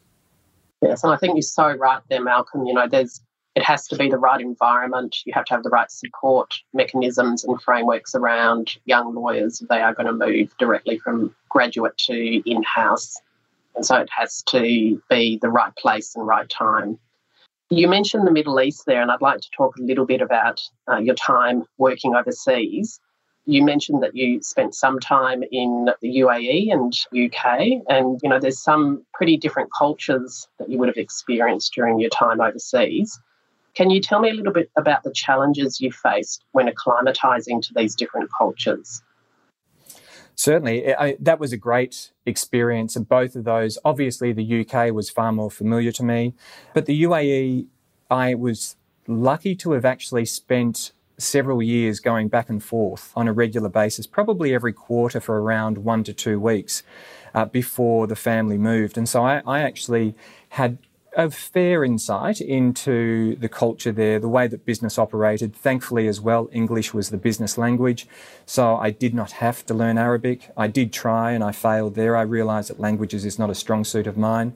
Yes, 0.81 1.03
and 1.03 1.13
I 1.13 1.17
think 1.17 1.35
you're 1.35 1.41
so 1.41 1.71
right 1.71 2.01
there, 2.09 2.21
Malcolm. 2.21 2.65
You 2.65 2.73
know, 2.73 2.87
there's 2.87 3.21
it 3.57 3.63
has 3.63 3.87
to 3.87 3.95
be 3.95 4.07
the 4.07 4.19
right 4.19 4.39
environment. 4.39 5.17
You 5.25 5.33
have 5.33 5.45
to 5.45 5.55
have 5.55 5.63
the 5.63 5.71
right 5.71 5.89
support 5.89 6.53
mechanisms 6.75 7.43
and 7.43 7.59
frameworks 7.59 8.13
around 8.13 8.77
young 8.85 9.15
lawyers 9.15 9.59
if 9.59 9.67
they 9.67 9.81
are 9.81 9.95
going 9.95 10.05
to 10.05 10.13
move 10.13 10.55
directly 10.59 10.99
from 10.99 11.35
graduate 11.49 11.97
to 12.05 12.47
in 12.47 12.61
house. 12.61 13.19
And 13.75 13.83
so 13.83 13.95
it 13.95 14.09
has 14.15 14.43
to 14.49 15.01
be 15.09 15.39
the 15.41 15.49
right 15.49 15.75
place 15.75 16.15
and 16.15 16.27
right 16.27 16.47
time. 16.47 16.99
You 17.71 17.87
mentioned 17.87 18.27
the 18.27 18.31
Middle 18.31 18.61
East 18.61 18.85
there, 18.85 19.01
and 19.01 19.09
I'd 19.09 19.21
like 19.21 19.41
to 19.41 19.49
talk 19.57 19.75
a 19.77 19.81
little 19.81 20.05
bit 20.05 20.21
about 20.21 20.61
uh, 20.87 20.97
your 20.97 21.15
time 21.15 21.63
working 21.79 22.13
overseas. 22.13 22.99
You 23.47 23.65
mentioned 23.65 24.03
that 24.03 24.15
you 24.15 24.39
spent 24.43 24.75
some 24.75 24.99
time 24.99 25.41
in 25.51 25.89
the 26.03 26.19
UAE 26.19 26.71
and 26.71 26.93
UK, 27.11 27.81
and 27.89 28.19
you 28.21 28.29
know 28.29 28.39
there's 28.39 28.61
some 28.61 29.03
pretty 29.15 29.35
different 29.35 29.71
cultures 29.75 30.47
that 30.59 30.69
you 30.69 30.77
would 30.77 30.89
have 30.89 30.97
experienced 30.97 31.73
during 31.73 31.99
your 31.99 32.11
time 32.11 32.39
overseas. 32.39 33.19
Can 33.77 33.91
you 33.91 34.01
tell 34.01 34.19
me 34.19 34.31
a 34.31 34.33
little 34.33 34.51
bit 34.51 34.71
about 34.75 35.03
the 35.03 35.11
challenges 35.11 35.79
you 35.79 35.91
faced 35.91 36.43
when 36.51 36.67
acclimatizing 36.67 37.61
to 37.61 37.73
these 37.75 37.93
different 37.93 38.27
cultures? 38.35 39.03
Certainly, 40.33 40.95
I, 40.95 41.15
that 41.19 41.39
was 41.39 41.53
a 41.53 41.57
great 41.57 42.09
experience. 42.25 42.95
And 42.95 43.07
both 43.07 43.35
of 43.35 43.43
those, 43.43 43.77
obviously, 43.85 44.33
the 44.33 44.61
UK 44.61 44.91
was 44.91 45.11
far 45.11 45.31
more 45.31 45.51
familiar 45.51 45.91
to 45.91 46.03
me, 46.03 46.33
but 46.73 46.87
the 46.87 47.03
UAE, 47.03 47.67
I 48.09 48.33
was 48.33 48.77
lucky 49.05 49.55
to 49.57 49.73
have 49.73 49.85
actually 49.85 50.25
spent 50.25 50.91
several 51.19 51.61
years 51.61 51.99
going 51.99 52.29
back 52.29 52.49
and 52.49 52.63
forth 52.63 53.13
on 53.15 53.27
a 53.27 53.33
regular 53.33 53.69
basis, 53.69 54.07
probably 54.07 54.55
every 54.55 54.73
quarter 54.73 55.19
for 55.19 55.39
around 55.39 55.77
one 55.79 56.03
to 56.05 56.13
two 56.13 56.39
weeks 56.39 56.81
uh, 57.35 57.45
before 57.45 58.07
the 58.07 58.15
family 58.15 58.57
moved. 58.57 58.97
And 58.97 59.07
so 59.07 59.23
I, 59.23 59.43
I 59.45 59.61
actually 59.61 60.15
had 60.49 60.79
a 61.17 61.31
fair 61.31 61.83
insight 61.83 62.39
into 62.39 63.35
the 63.37 63.49
culture 63.49 63.91
there, 63.91 64.19
the 64.19 64.29
way 64.29 64.45
that 64.45 64.65
business 64.65 64.99
operated. 64.99 65.55
Thankfully, 65.55 66.07
as 66.07 66.21
well, 66.21 66.47
English 66.51 66.93
was 66.93 67.09
the 67.09 67.17
business 67.17 67.57
language, 67.57 68.07
so 68.45 68.77
I 68.77 68.91
did 68.91 69.15
not 69.15 69.31
have 69.33 69.65
to 69.65 69.73
learn 69.73 69.97
Arabic. 69.97 70.51
I 70.55 70.67
did 70.67 70.93
try 70.93 71.31
and 71.31 71.43
I 71.43 71.51
failed 71.51 71.95
there. 71.95 72.15
I 72.15 72.21
realised 72.21 72.69
that 72.69 72.79
languages 72.79 73.25
is 73.25 73.39
not 73.39 73.49
a 73.49 73.55
strong 73.55 73.83
suit 73.83 74.05
of 74.05 74.15
mine. 74.15 74.53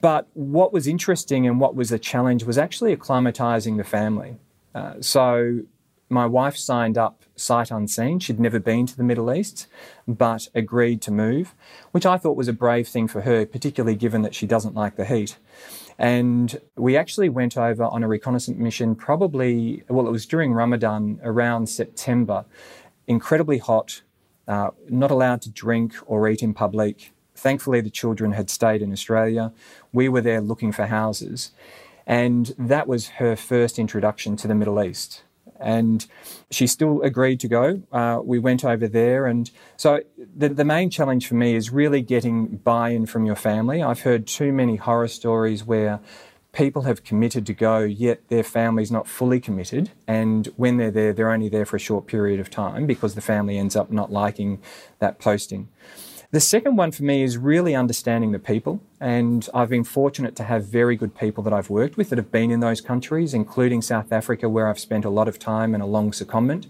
But 0.00 0.26
what 0.34 0.72
was 0.72 0.88
interesting 0.88 1.46
and 1.46 1.60
what 1.60 1.76
was 1.76 1.92
a 1.92 2.00
challenge 2.00 2.42
was 2.42 2.58
actually 2.58 2.94
acclimatising 2.94 3.76
the 3.76 3.84
family. 3.84 4.36
Uh, 4.74 4.94
so 5.00 5.60
my 6.08 6.26
wife 6.26 6.56
signed 6.56 6.96
up 6.96 7.24
sight 7.34 7.70
unseen. 7.70 8.18
She'd 8.20 8.40
never 8.40 8.58
been 8.60 8.86
to 8.86 8.96
the 8.96 9.02
Middle 9.02 9.32
East, 9.32 9.66
but 10.06 10.48
agreed 10.54 11.02
to 11.02 11.10
move, 11.10 11.54
which 11.90 12.06
I 12.06 12.16
thought 12.16 12.36
was 12.36 12.48
a 12.48 12.52
brave 12.52 12.88
thing 12.88 13.08
for 13.08 13.22
her, 13.22 13.44
particularly 13.44 13.96
given 13.96 14.22
that 14.22 14.34
she 14.34 14.46
doesn't 14.46 14.74
like 14.74 14.96
the 14.96 15.04
heat. 15.04 15.36
And 15.98 16.60
we 16.76 16.96
actually 16.96 17.28
went 17.28 17.56
over 17.56 17.84
on 17.84 18.02
a 18.02 18.08
reconnaissance 18.08 18.58
mission 18.58 18.94
probably, 18.94 19.82
well, 19.88 20.06
it 20.06 20.12
was 20.12 20.26
during 20.26 20.52
Ramadan 20.52 21.18
around 21.22 21.68
September. 21.68 22.44
Incredibly 23.06 23.58
hot, 23.58 24.02
uh, 24.46 24.70
not 24.88 25.10
allowed 25.10 25.42
to 25.42 25.50
drink 25.50 25.94
or 26.06 26.28
eat 26.28 26.42
in 26.42 26.54
public. 26.54 27.12
Thankfully, 27.34 27.80
the 27.80 27.90
children 27.90 28.32
had 28.32 28.50
stayed 28.50 28.82
in 28.82 28.92
Australia. 28.92 29.52
We 29.92 30.08
were 30.08 30.20
there 30.20 30.40
looking 30.40 30.72
for 30.72 30.86
houses. 30.86 31.52
And 32.06 32.54
that 32.58 32.86
was 32.86 33.08
her 33.08 33.34
first 33.34 33.78
introduction 33.78 34.36
to 34.36 34.48
the 34.48 34.54
Middle 34.54 34.82
East. 34.82 35.24
And 35.60 36.06
she 36.50 36.66
still 36.66 37.02
agreed 37.02 37.40
to 37.40 37.48
go. 37.48 37.82
Uh, 37.92 38.20
we 38.22 38.38
went 38.38 38.64
over 38.64 38.88
there. 38.88 39.26
And 39.26 39.50
so 39.76 40.00
the, 40.36 40.48
the 40.48 40.64
main 40.64 40.90
challenge 40.90 41.26
for 41.26 41.34
me 41.34 41.54
is 41.54 41.70
really 41.70 42.02
getting 42.02 42.58
buy 42.58 42.90
in 42.90 43.06
from 43.06 43.26
your 43.26 43.36
family. 43.36 43.82
I've 43.82 44.00
heard 44.00 44.26
too 44.26 44.52
many 44.52 44.76
horror 44.76 45.08
stories 45.08 45.64
where 45.64 46.00
people 46.52 46.82
have 46.82 47.04
committed 47.04 47.44
to 47.46 47.52
go, 47.52 47.80
yet 47.80 48.28
their 48.28 48.42
family's 48.42 48.90
not 48.90 49.06
fully 49.06 49.38
committed. 49.38 49.90
And 50.06 50.46
when 50.56 50.78
they're 50.78 50.90
there, 50.90 51.12
they're 51.12 51.30
only 51.30 51.50
there 51.50 51.66
for 51.66 51.76
a 51.76 51.80
short 51.80 52.06
period 52.06 52.40
of 52.40 52.48
time 52.48 52.86
because 52.86 53.14
the 53.14 53.20
family 53.20 53.58
ends 53.58 53.76
up 53.76 53.90
not 53.90 54.10
liking 54.10 54.62
that 54.98 55.18
posting. 55.18 55.68
The 56.32 56.40
second 56.40 56.74
one 56.74 56.90
for 56.90 57.04
me 57.04 57.22
is 57.22 57.38
really 57.38 57.76
understanding 57.76 58.32
the 58.32 58.40
people. 58.40 58.80
And 59.00 59.48
I've 59.54 59.68
been 59.68 59.84
fortunate 59.84 60.34
to 60.36 60.42
have 60.42 60.64
very 60.64 60.96
good 60.96 61.14
people 61.14 61.44
that 61.44 61.52
I've 61.52 61.70
worked 61.70 61.96
with 61.96 62.10
that 62.10 62.18
have 62.18 62.32
been 62.32 62.50
in 62.50 62.58
those 62.58 62.80
countries, 62.80 63.32
including 63.32 63.80
South 63.80 64.12
Africa, 64.12 64.48
where 64.48 64.66
I've 64.66 64.80
spent 64.80 65.04
a 65.04 65.10
lot 65.10 65.28
of 65.28 65.38
time 65.38 65.72
and 65.72 65.82
a 65.82 65.86
long 65.86 66.10
secondment. 66.10 66.66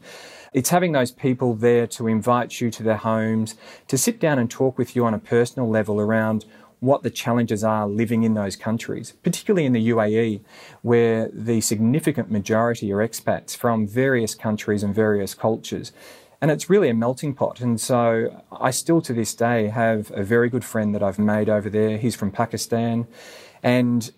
It's 0.52 0.68
having 0.68 0.92
those 0.92 1.10
people 1.10 1.54
there 1.54 1.86
to 1.88 2.06
invite 2.06 2.60
you 2.60 2.70
to 2.70 2.82
their 2.82 2.98
homes, 2.98 3.54
to 3.88 3.96
sit 3.96 4.20
down 4.20 4.38
and 4.38 4.50
talk 4.50 4.76
with 4.76 4.94
you 4.94 5.06
on 5.06 5.14
a 5.14 5.18
personal 5.18 5.68
level 5.68 6.00
around 6.00 6.44
what 6.80 7.02
the 7.02 7.10
challenges 7.10 7.64
are 7.64 7.88
living 7.88 8.22
in 8.22 8.34
those 8.34 8.56
countries, 8.56 9.14
particularly 9.22 9.64
in 9.64 9.72
the 9.72 9.88
UAE, 9.88 10.40
where 10.82 11.30
the 11.32 11.62
significant 11.62 12.30
majority 12.30 12.92
are 12.92 12.98
expats 12.98 13.56
from 13.56 13.86
various 13.86 14.34
countries 14.34 14.82
and 14.82 14.94
various 14.94 15.34
cultures. 15.34 15.92
And 16.40 16.50
it's 16.50 16.69
really 16.69 16.88
a 16.88 16.95
melting 16.95 17.35
pot. 17.35 17.61
And 17.61 17.81
so 17.81 18.43
I 18.52 18.71
still 18.71 19.00
to 19.02 19.12
this 19.12 19.35
day 19.35 19.69
have 19.69 20.11
a 20.14 20.23
very 20.23 20.49
good 20.49 20.64
friend 20.64 20.95
that 20.95 21.02
I've 21.02 21.19
made 21.19 21.49
over 21.49 21.71
there. 21.71 21.97
He's 21.97 22.14
from 22.14 22.31
Pakistan. 22.31 23.07
And 23.62 24.12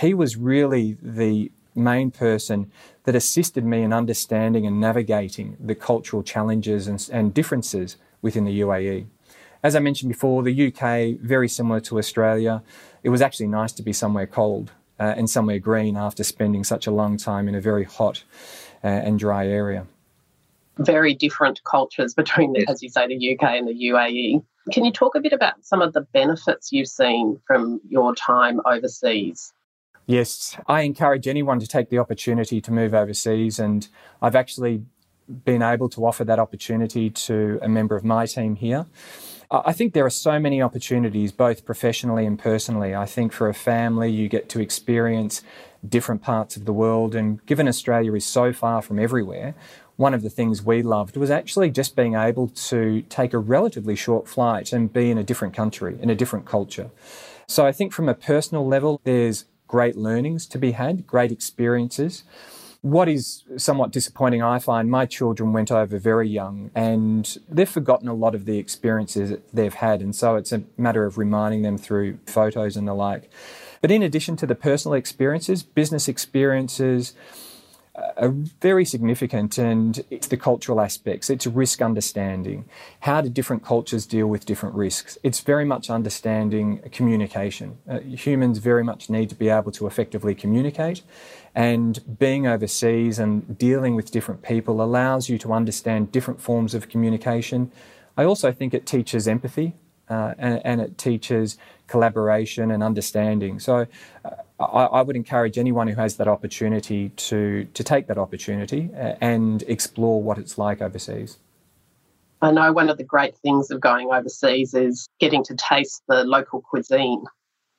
he 0.00 0.14
was 0.14 0.36
really 0.36 0.96
the 1.02 1.50
main 1.74 2.10
person 2.10 2.70
that 3.04 3.14
assisted 3.14 3.64
me 3.64 3.82
in 3.82 3.92
understanding 3.92 4.66
and 4.66 4.80
navigating 4.80 5.56
the 5.60 5.74
cultural 5.74 6.22
challenges 6.22 6.88
and, 6.88 7.08
and 7.12 7.32
differences 7.32 7.96
within 8.20 8.44
the 8.44 8.60
UAE. 8.60 9.06
As 9.62 9.74
I 9.74 9.80
mentioned 9.80 10.10
before, 10.10 10.42
the 10.42 10.68
UK, 10.68 11.20
very 11.20 11.48
similar 11.48 11.80
to 11.80 11.98
Australia. 11.98 12.62
It 13.02 13.08
was 13.08 13.22
actually 13.22 13.48
nice 13.48 13.72
to 13.72 13.82
be 13.82 13.92
somewhere 13.92 14.26
cold 14.26 14.72
uh, 15.00 15.14
and 15.16 15.28
somewhere 15.28 15.58
green 15.58 15.96
after 15.96 16.22
spending 16.22 16.64
such 16.64 16.86
a 16.86 16.90
long 16.90 17.16
time 17.16 17.48
in 17.48 17.54
a 17.54 17.60
very 17.60 17.84
hot 17.84 18.24
uh, 18.84 18.88
and 18.88 19.18
dry 19.18 19.46
area. 19.46 19.86
Very 20.78 21.14
different 21.14 21.62
cultures 21.64 22.14
between, 22.14 22.52
the, 22.52 22.66
as 22.68 22.82
you 22.82 22.88
say, 22.88 23.06
the 23.06 23.34
UK 23.34 23.50
and 23.56 23.68
the 23.68 23.74
UAE. 23.90 24.44
Can 24.72 24.84
you 24.84 24.92
talk 24.92 25.14
a 25.14 25.20
bit 25.20 25.32
about 25.32 25.64
some 25.64 25.82
of 25.82 25.92
the 25.92 26.02
benefits 26.12 26.72
you've 26.72 26.88
seen 26.88 27.40
from 27.46 27.80
your 27.88 28.14
time 28.14 28.60
overseas? 28.64 29.52
Yes, 30.06 30.56
I 30.66 30.82
encourage 30.82 31.28
anyone 31.28 31.60
to 31.60 31.66
take 31.66 31.90
the 31.90 31.98
opportunity 31.98 32.60
to 32.62 32.72
move 32.72 32.94
overseas, 32.94 33.58
and 33.58 33.86
I've 34.22 34.36
actually 34.36 34.84
been 35.44 35.62
able 35.62 35.88
to 35.90 36.06
offer 36.06 36.24
that 36.24 36.38
opportunity 36.38 37.10
to 37.10 37.58
a 37.60 37.68
member 37.68 37.94
of 37.96 38.04
my 38.04 38.24
team 38.24 38.56
here. 38.56 38.86
I 39.50 39.72
think 39.72 39.94
there 39.94 40.04
are 40.04 40.10
so 40.10 40.38
many 40.38 40.60
opportunities, 40.60 41.32
both 41.32 41.64
professionally 41.64 42.26
and 42.26 42.38
personally. 42.38 42.94
I 42.94 43.06
think 43.06 43.32
for 43.32 43.48
a 43.48 43.54
family, 43.54 44.10
you 44.10 44.28
get 44.28 44.48
to 44.50 44.60
experience 44.60 45.42
different 45.86 46.22
parts 46.22 46.56
of 46.56 46.66
the 46.66 46.72
world. 46.72 47.14
And 47.14 47.44
given 47.46 47.66
Australia 47.66 48.14
is 48.14 48.26
so 48.26 48.52
far 48.52 48.82
from 48.82 48.98
everywhere, 48.98 49.54
one 49.98 50.14
of 50.14 50.22
the 50.22 50.30
things 50.30 50.62
we 50.62 50.80
loved 50.80 51.16
was 51.16 51.28
actually 51.28 51.70
just 51.70 51.96
being 51.96 52.14
able 52.14 52.46
to 52.46 53.02
take 53.08 53.34
a 53.34 53.38
relatively 53.38 53.96
short 53.96 54.28
flight 54.28 54.72
and 54.72 54.92
be 54.92 55.10
in 55.10 55.18
a 55.18 55.24
different 55.24 55.52
country, 55.52 55.98
in 56.00 56.08
a 56.08 56.14
different 56.14 56.46
culture. 56.46 56.88
So 57.48 57.66
I 57.66 57.72
think 57.72 57.92
from 57.92 58.08
a 58.08 58.14
personal 58.14 58.64
level, 58.64 59.00
there's 59.02 59.46
great 59.66 59.96
learnings 59.96 60.46
to 60.46 60.58
be 60.58 60.70
had, 60.70 61.04
great 61.04 61.32
experiences. 61.32 62.22
What 62.80 63.08
is 63.08 63.42
somewhat 63.56 63.90
disappointing, 63.90 64.40
I 64.40 64.60
find, 64.60 64.88
my 64.88 65.04
children 65.04 65.52
went 65.52 65.72
over 65.72 65.98
very 65.98 66.28
young 66.28 66.70
and 66.76 67.36
they've 67.48 67.68
forgotten 67.68 68.06
a 68.06 68.14
lot 68.14 68.36
of 68.36 68.44
the 68.44 68.56
experiences 68.56 69.30
that 69.30 69.52
they've 69.52 69.74
had. 69.74 70.00
And 70.00 70.14
so 70.14 70.36
it's 70.36 70.52
a 70.52 70.62
matter 70.76 71.06
of 71.06 71.18
reminding 71.18 71.62
them 71.62 71.76
through 71.76 72.20
photos 72.24 72.76
and 72.76 72.86
the 72.86 72.94
like. 72.94 73.28
But 73.80 73.90
in 73.90 74.04
addition 74.04 74.36
to 74.36 74.46
the 74.46 74.54
personal 74.54 74.94
experiences, 74.94 75.64
business 75.64 76.06
experiences, 76.06 77.14
are 78.16 78.30
very 78.60 78.84
significant 78.84 79.58
and 79.58 80.04
it's 80.10 80.28
the 80.28 80.36
cultural 80.36 80.80
aspects 80.80 81.30
it's 81.30 81.46
risk 81.46 81.82
understanding. 81.82 82.64
How 83.00 83.20
do 83.20 83.28
different 83.28 83.64
cultures 83.64 84.06
deal 84.06 84.26
with 84.26 84.44
different 84.44 84.74
risks? 84.74 85.18
It's 85.22 85.40
very 85.40 85.64
much 85.64 85.90
understanding 85.90 86.80
communication. 86.92 87.78
Uh, 87.88 88.00
humans 88.00 88.58
very 88.58 88.84
much 88.84 89.10
need 89.10 89.28
to 89.30 89.34
be 89.34 89.48
able 89.48 89.72
to 89.72 89.86
effectively 89.86 90.34
communicate 90.34 91.02
and 91.54 92.18
being 92.18 92.46
overseas 92.46 93.18
and 93.18 93.58
dealing 93.58 93.94
with 93.94 94.10
different 94.10 94.42
people 94.42 94.80
allows 94.80 95.28
you 95.28 95.38
to 95.38 95.52
understand 95.52 96.12
different 96.12 96.40
forms 96.40 96.74
of 96.74 96.88
communication. 96.88 97.72
I 98.16 98.24
also 98.24 98.52
think 98.52 98.74
it 98.74 98.86
teaches 98.86 99.26
empathy 99.26 99.74
uh, 100.08 100.34
and, 100.38 100.60
and, 100.64 100.80
it 100.80 100.98
teaches 100.98 101.58
collaboration 101.86 102.70
and 102.70 102.82
understanding. 102.82 103.60
So 103.60 103.86
uh, 104.24 104.30
I, 104.58 104.64
I, 104.64 105.02
would 105.02 105.16
encourage 105.16 105.56
anyone 105.56 105.86
who 105.88 105.94
has 105.94 106.16
that 106.16 106.28
opportunity 106.28 107.10
to, 107.10 107.64
to 107.74 107.84
take 107.84 108.08
that 108.08 108.18
opportunity 108.18 108.90
uh, 108.94 109.14
and 109.20 109.62
explore 109.68 110.22
what 110.22 110.38
it's 110.38 110.58
like 110.58 110.82
overseas. 110.82 111.38
I 112.40 112.52
know 112.52 112.72
one 112.72 112.88
of 112.88 112.98
the 112.98 113.04
great 113.04 113.36
things 113.36 113.70
of 113.70 113.80
going 113.80 114.10
overseas 114.12 114.74
is 114.74 115.08
getting 115.18 115.44
to 115.44 115.56
taste 115.56 116.02
the 116.08 116.24
local 116.24 116.60
cuisine. 116.60 117.24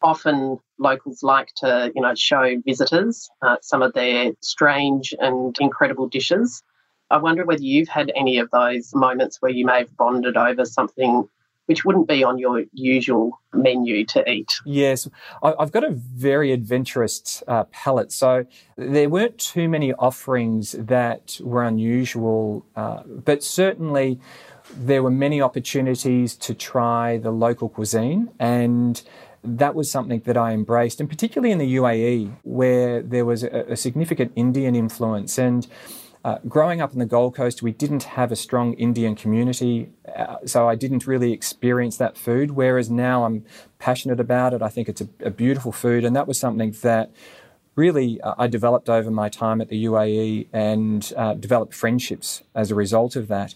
Often 0.02 0.60
locals 0.78 1.24
like 1.24 1.50
to, 1.58 1.92
you 1.96 2.02
know, 2.02 2.14
show 2.16 2.56
visitors 2.66 3.30
uh, 3.42 3.58
some 3.62 3.82
of 3.82 3.94
their 3.94 4.32
strange 4.42 5.14
and 5.20 5.56
incredible 5.60 6.08
dishes. 6.08 6.62
I 7.10 7.18
wonder 7.18 7.46
whether 7.46 7.62
you've 7.62 7.90
had 7.90 8.12
any 8.16 8.38
of 8.38 8.50
those 8.52 8.94
moments 8.94 9.42
where 9.42 9.52
you 9.52 9.66
may 9.66 9.80
have 9.80 9.96
bonded 9.98 10.38
over 10.38 10.64
something 10.64 11.28
which 11.70 11.86
wouldn't 11.86 12.08
be 12.08 12.24
on 12.24 12.40
your 12.40 12.64
usual 12.74 13.40
menu 13.54 14.04
to 14.04 14.28
eat. 14.28 14.52
Yes, 14.66 15.08
I've 15.44 15.72
got 15.72 15.84
a 15.84 15.92
very 15.92 16.52
adventurous 16.52 17.44
uh, 17.48 17.66
palate, 17.66 18.12
so 18.12 18.48
there 18.76 19.08
weren't 19.08 19.38
too 19.38 19.70
many 19.70 19.94
offerings 19.94 20.72
that 20.72 21.40
were 21.44 21.64
unusual, 21.64 22.66
uh, 22.76 23.04
but 23.06 23.44
certainly 23.44 24.20
there 24.76 25.04
were 25.04 25.12
many 25.12 25.44
opportunities 25.44 26.36
to 26.38 26.56
try 26.56 27.20
the 27.20 27.30
local 27.30 27.70
cuisine 27.70 28.32
and 28.40 29.04
that 29.44 29.76
was 29.76 29.90
something 29.90 30.22
that 30.26 30.36
I 30.36 30.52
embraced, 30.52 31.00
and 31.00 31.08
particularly 31.08 31.52
in 31.52 31.60
the 31.60 31.76
UAE, 31.76 32.36
where 32.44 33.02
there 33.02 33.24
was 33.24 33.44
a, 33.44 33.66
a 33.70 33.78
significant 33.78 34.34
Indian 34.36 34.76
influence. 34.76 35.38
And 35.38 35.66
uh, 36.24 36.40
growing 36.48 36.82
up 36.82 36.92
in 36.94 37.00
the 37.00 37.06
Gold 37.06 37.36
Coast, 37.36 37.62
we 37.62 37.72
didn't 37.72 38.04
have 38.04 38.32
a 38.32 38.36
strong 38.36 38.74
Indian 38.74 39.16
community, 39.16 39.90
uh, 40.16 40.38
so 40.46 40.68
I 40.68 40.76
didn't 40.76 41.08
really 41.08 41.32
experience 41.32 41.98
that 41.98 42.18
food. 42.18 42.52
Whereas 42.52 42.90
now 42.90 43.24
I'm 43.24 43.46
passionate 43.78 44.20
about 44.20 44.54
it. 44.54 44.62
I 44.62 44.70
think 44.70 44.90
it's 44.90 45.02
a, 45.02 45.08
a 45.24 45.30
beautiful 45.30 45.72
food, 45.72 46.04
and 46.04 46.16
that 46.16 46.28
was 46.28 46.38
something 46.38 46.72
that 46.82 47.12
really 47.76 48.20
uh, 48.22 48.36
I 48.38 48.48
developed 48.48 48.90
over 48.90 49.10
my 49.10 49.30
time 49.30 49.62
at 49.62 49.70
the 49.70 49.86
UAE 49.86 50.48
and 50.52 51.14
uh, 51.16 51.36
developed 51.36 51.74
friendships 51.74 52.44
as 52.54 52.70
a 52.70 52.76
result 52.76 53.16
of 53.16 53.30
that. 53.30 53.56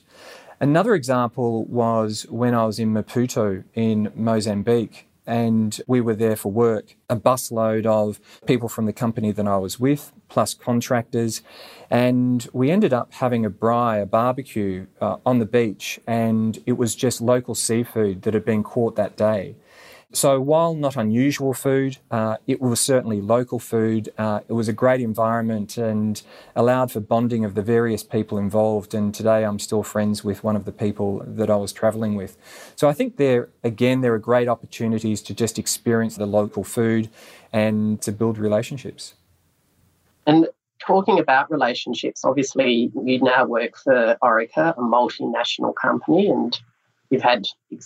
Another 0.61 0.95
example 0.95 1.65
was 1.65 2.25
when 2.29 2.53
I 2.53 2.65
was 2.65 2.79
in 2.79 2.93
Maputo 2.93 3.65
in 3.73 4.11
Mozambique 4.15 5.07
and 5.25 5.79
we 5.87 6.01
were 6.01 6.15
there 6.15 6.35
for 6.35 6.51
work. 6.51 6.95
A 7.09 7.15
busload 7.15 7.85
of 7.85 8.19
people 8.45 8.69
from 8.69 8.85
the 8.85 8.93
company 8.93 9.31
that 9.31 9.47
I 9.47 9.57
was 9.57 9.79
with, 9.79 10.11
plus 10.29 10.53
contractors, 10.53 11.41
and 11.89 12.47
we 12.53 12.71
ended 12.71 12.93
up 12.93 13.13
having 13.13 13.45
a 13.45 13.49
braai, 13.49 14.01
a 14.01 14.05
barbecue 14.05 14.87
uh, 14.99 15.17
on 15.25 15.39
the 15.39 15.45
beach, 15.45 15.99
and 16.07 16.59
it 16.65 16.73
was 16.73 16.95
just 16.95 17.21
local 17.21 17.55
seafood 17.55 18.23
that 18.23 18.33
had 18.33 18.45
been 18.45 18.63
caught 18.63 18.95
that 18.95 19.15
day. 19.15 19.55
So 20.15 20.39
while 20.39 20.75
not 20.75 20.95
unusual 20.95 21.55
food, 21.55 21.97
uh, 22.11 22.37
it 22.45 22.61
was 22.61 22.79
certainly 22.79 23.19
local 23.19 23.57
food. 23.57 24.09
Uh, 24.15 24.41
it 24.47 24.53
was 24.53 24.67
a 24.67 24.73
great 24.73 25.01
environment 25.01 25.75
and 25.75 26.21
allowed 26.55 26.91
for 26.91 26.99
bonding 26.99 27.43
of 27.43 27.55
the 27.55 27.63
various 27.63 28.03
people 28.03 28.37
involved. 28.37 28.93
And 28.93 29.11
today 29.13 29.43
I'm 29.43 29.57
still 29.57 29.81
friends 29.81 30.23
with 30.23 30.43
one 30.43 30.55
of 30.55 30.65
the 30.65 30.71
people 30.71 31.23
that 31.25 31.49
I 31.49 31.55
was 31.55 31.73
travelling 31.73 32.13
with. 32.13 32.37
So 32.75 32.87
I 32.87 32.93
think 32.93 33.17
there, 33.17 33.49
again, 33.63 34.01
there 34.01 34.13
are 34.13 34.19
great 34.19 34.47
opportunities 34.47 35.19
to 35.23 35.33
just 35.33 35.57
experience 35.57 36.15
the 36.15 36.27
local 36.27 36.63
food 36.63 37.09
and 37.51 37.99
to 38.03 38.11
build 38.11 38.37
relationships. 38.37 39.15
And 40.27 40.47
talking 40.79 41.17
about 41.17 41.49
relationships, 41.49 42.23
obviously 42.23 42.91
you 43.03 43.19
now 43.19 43.45
work 43.45 43.77
for 43.77 44.15
Orica, 44.21 44.77
a 44.77 44.81
multinational 44.81 45.73
company, 45.73 46.29
and 46.29 46.59
you've 47.13 47.21
had 47.21 47.45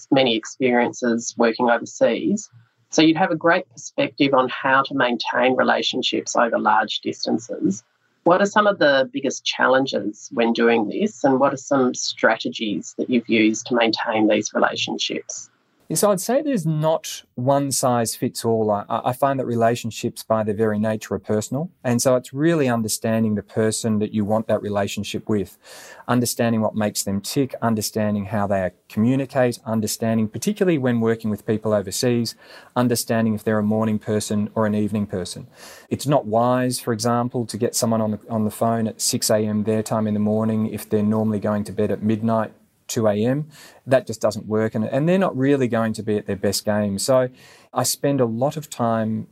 many 0.09 0.35
experiences 0.37 1.35
working 1.37 1.69
overseas. 1.69 2.49
So 2.89 3.01
you'd 3.01 3.17
have 3.17 3.31
a 3.31 3.35
great 3.35 3.69
perspective 3.69 4.33
on 4.33 4.47
how 4.47 4.83
to 4.83 4.95
maintain 4.95 5.57
relationships 5.57 6.35
over 6.37 6.57
large 6.57 7.01
distances. 7.01 7.83
What 8.23 8.41
are 8.41 8.45
some 8.45 8.67
of 8.67 8.79
the 8.79 9.09
biggest 9.11 9.45
challenges 9.45 10.29
when 10.33 10.53
doing 10.53 10.87
this, 10.87 11.23
and 11.25 11.39
what 11.39 11.53
are 11.53 11.57
some 11.57 11.93
strategies 11.93 12.95
that 12.97 13.09
you've 13.09 13.29
used 13.29 13.67
to 13.67 13.75
maintain 13.75 14.27
these 14.29 14.53
relationships? 14.53 15.49
So 15.93 16.11
I'd 16.11 16.19
say 16.19 16.41
there's 16.41 16.65
not 16.65 17.23
one 17.35 17.71
size 17.71 18.13
fits 18.13 18.43
all. 18.43 18.69
I, 18.71 18.83
I, 18.89 19.13
find 19.13 19.39
that 19.39 19.45
relationships 19.45 20.21
by 20.21 20.43
their 20.43 20.53
very 20.53 20.79
nature 20.79 21.13
are 21.13 21.19
personal. 21.19 21.71
And 21.81 22.01
so 22.01 22.17
it's 22.17 22.33
really 22.33 22.67
understanding 22.67 23.35
the 23.35 23.43
person 23.43 23.99
that 23.99 24.13
you 24.13 24.25
want 24.25 24.47
that 24.47 24.61
relationship 24.61 25.29
with, 25.29 25.57
understanding 26.05 26.59
what 26.59 26.75
makes 26.75 27.03
them 27.03 27.21
tick, 27.21 27.55
understanding 27.61 28.25
how 28.25 28.47
they 28.47 28.71
communicate, 28.89 29.59
understanding, 29.65 30.27
particularly 30.27 30.77
when 30.77 30.99
working 30.99 31.29
with 31.29 31.45
people 31.45 31.73
overseas, 31.73 32.35
understanding 32.75 33.33
if 33.33 33.45
they're 33.45 33.59
a 33.59 33.63
morning 33.63 33.97
person 33.97 34.49
or 34.55 34.65
an 34.65 34.75
evening 34.75 35.07
person. 35.07 35.47
It's 35.89 36.05
not 36.05 36.25
wise, 36.25 36.81
for 36.81 36.91
example, 36.91 37.45
to 37.45 37.57
get 37.57 37.75
someone 37.75 38.01
on 38.01 38.11
the, 38.11 38.19
on 38.29 38.43
the 38.43 38.51
phone 38.51 38.87
at 38.87 38.99
6 38.99 39.29
a.m. 39.29 39.63
their 39.63 39.83
time 39.83 40.05
in 40.05 40.13
the 40.13 40.19
morning 40.19 40.67
if 40.67 40.89
they're 40.89 41.01
normally 41.01 41.39
going 41.39 41.63
to 41.63 41.71
bed 41.71 41.91
at 41.91 42.03
midnight 42.03 42.51
2 42.87 43.07
a.m. 43.07 43.49
That 43.85 44.07
just 44.07 44.21
doesn't 44.21 44.45
work. 44.47 44.75
And, 44.75 44.85
and 44.85 45.07
they're 45.07 45.17
not 45.17 45.37
really 45.37 45.67
going 45.67 45.93
to 45.93 46.03
be 46.03 46.17
at 46.17 46.25
their 46.25 46.35
best 46.35 46.65
game. 46.65 46.99
So 46.99 47.29
I 47.73 47.83
spend 47.83 48.21
a 48.21 48.25
lot 48.25 48.57
of 48.57 48.69
time 48.69 49.27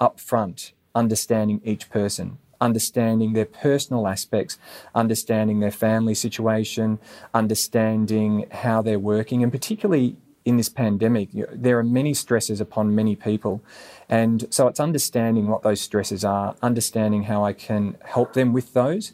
up 0.00 0.20
front 0.20 0.72
understanding 0.94 1.60
each 1.64 1.88
person, 1.90 2.38
understanding 2.60 3.32
their 3.32 3.44
personal 3.44 4.08
aspects, 4.08 4.58
understanding 4.94 5.60
their 5.60 5.70
family 5.70 6.14
situation, 6.14 6.98
understanding 7.32 8.46
how 8.50 8.82
they're 8.82 8.98
working, 8.98 9.42
and 9.42 9.52
particularly 9.52 10.16
in 10.44 10.56
this 10.56 10.70
pandemic, 10.70 11.28
there 11.52 11.78
are 11.78 11.84
many 11.84 12.14
stresses 12.14 12.58
upon 12.58 12.94
many 12.94 13.14
people. 13.14 13.62
And 14.08 14.46
so 14.50 14.66
it's 14.66 14.80
understanding 14.80 15.46
what 15.46 15.62
those 15.62 15.80
stresses 15.80 16.24
are, 16.24 16.56
understanding 16.62 17.24
how 17.24 17.44
I 17.44 17.52
can 17.52 17.98
help 18.02 18.32
them 18.32 18.54
with 18.54 18.72
those. 18.72 19.12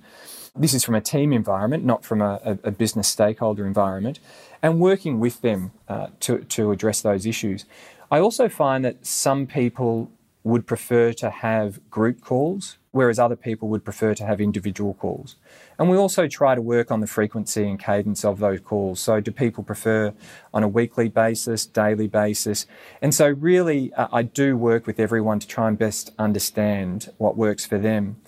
This 0.56 0.72
is 0.72 0.84
from 0.84 0.94
a 0.94 1.00
team 1.00 1.32
environment, 1.32 1.84
not 1.84 2.04
from 2.04 2.22
a, 2.22 2.58
a 2.62 2.70
business 2.70 3.08
stakeholder 3.08 3.66
environment, 3.66 4.20
and 4.62 4.78
working 4.78 5.18
with 5.18 5.40
them 5.40 5.72
uh, 5.88 6.08
to, 6.20 6.38
to 6.44 6.70
address 6.70 7.02
those 7.02 7.26
issues. 7.26 7.64
I 8.08 8.20
also 8.20 8.48
find 8.48 8.84
that 8.84 9.04
some 9.04 9.48
people 9.48 10.12
would 10.44 10.64
prefer 10.64 11.12
to 11.14 11.30
have 11.30 11.80
group 11.90 12.20
calls, 12.20 12.78
whereas 12.92 13.18
other 13.18 13.34
people 13.34 13.66
would 13.68 13.84
prefer 13.84 14.14
to 14.14 14.24
have 14.24 14.40
individual 14.40 14.94
calls. 14.94 15.34
And 15.76 15.90
we 15.90 15.96
also 15.96 16.28
try 16.28 16.54
to 16.54 16.62
work 16.62 16.92
on 16.92 17.00
the 17.00 17.08
frequency 17.08 17.68
and 17.68 17.76
cadence 17.76 18.24
of 18.24 18.38
those 18.38 18.60
calls. 18.60 19.00
So, 19.00 19.18
do 19.18 19.32
people 19.32 19.64
prefer 19.64 20.14
on 20.52 20.62
a 20.62 20.68
weekly 20.68 21.08
basis, 21.08 21.66
daily 21.66 22.06
basis? 22.06 22.66
And 23.02 23.12
so, 23.12 23.30
really, 23.30 23.92
uh, 23.94 24.06
I 24.12 24.22
do 24.22 24.56
work 24.56 24.86
with 24.86 25.00
everyone 25.00 25.40
to 25.40 25.48
try 25.48 25.66
and 25.66 25.76
best 25.76 26.12
understand 26.16 27.10
what 27.18 27.36
works 27.36 27.66
for 27.66 27.78
them. 27.78 28.18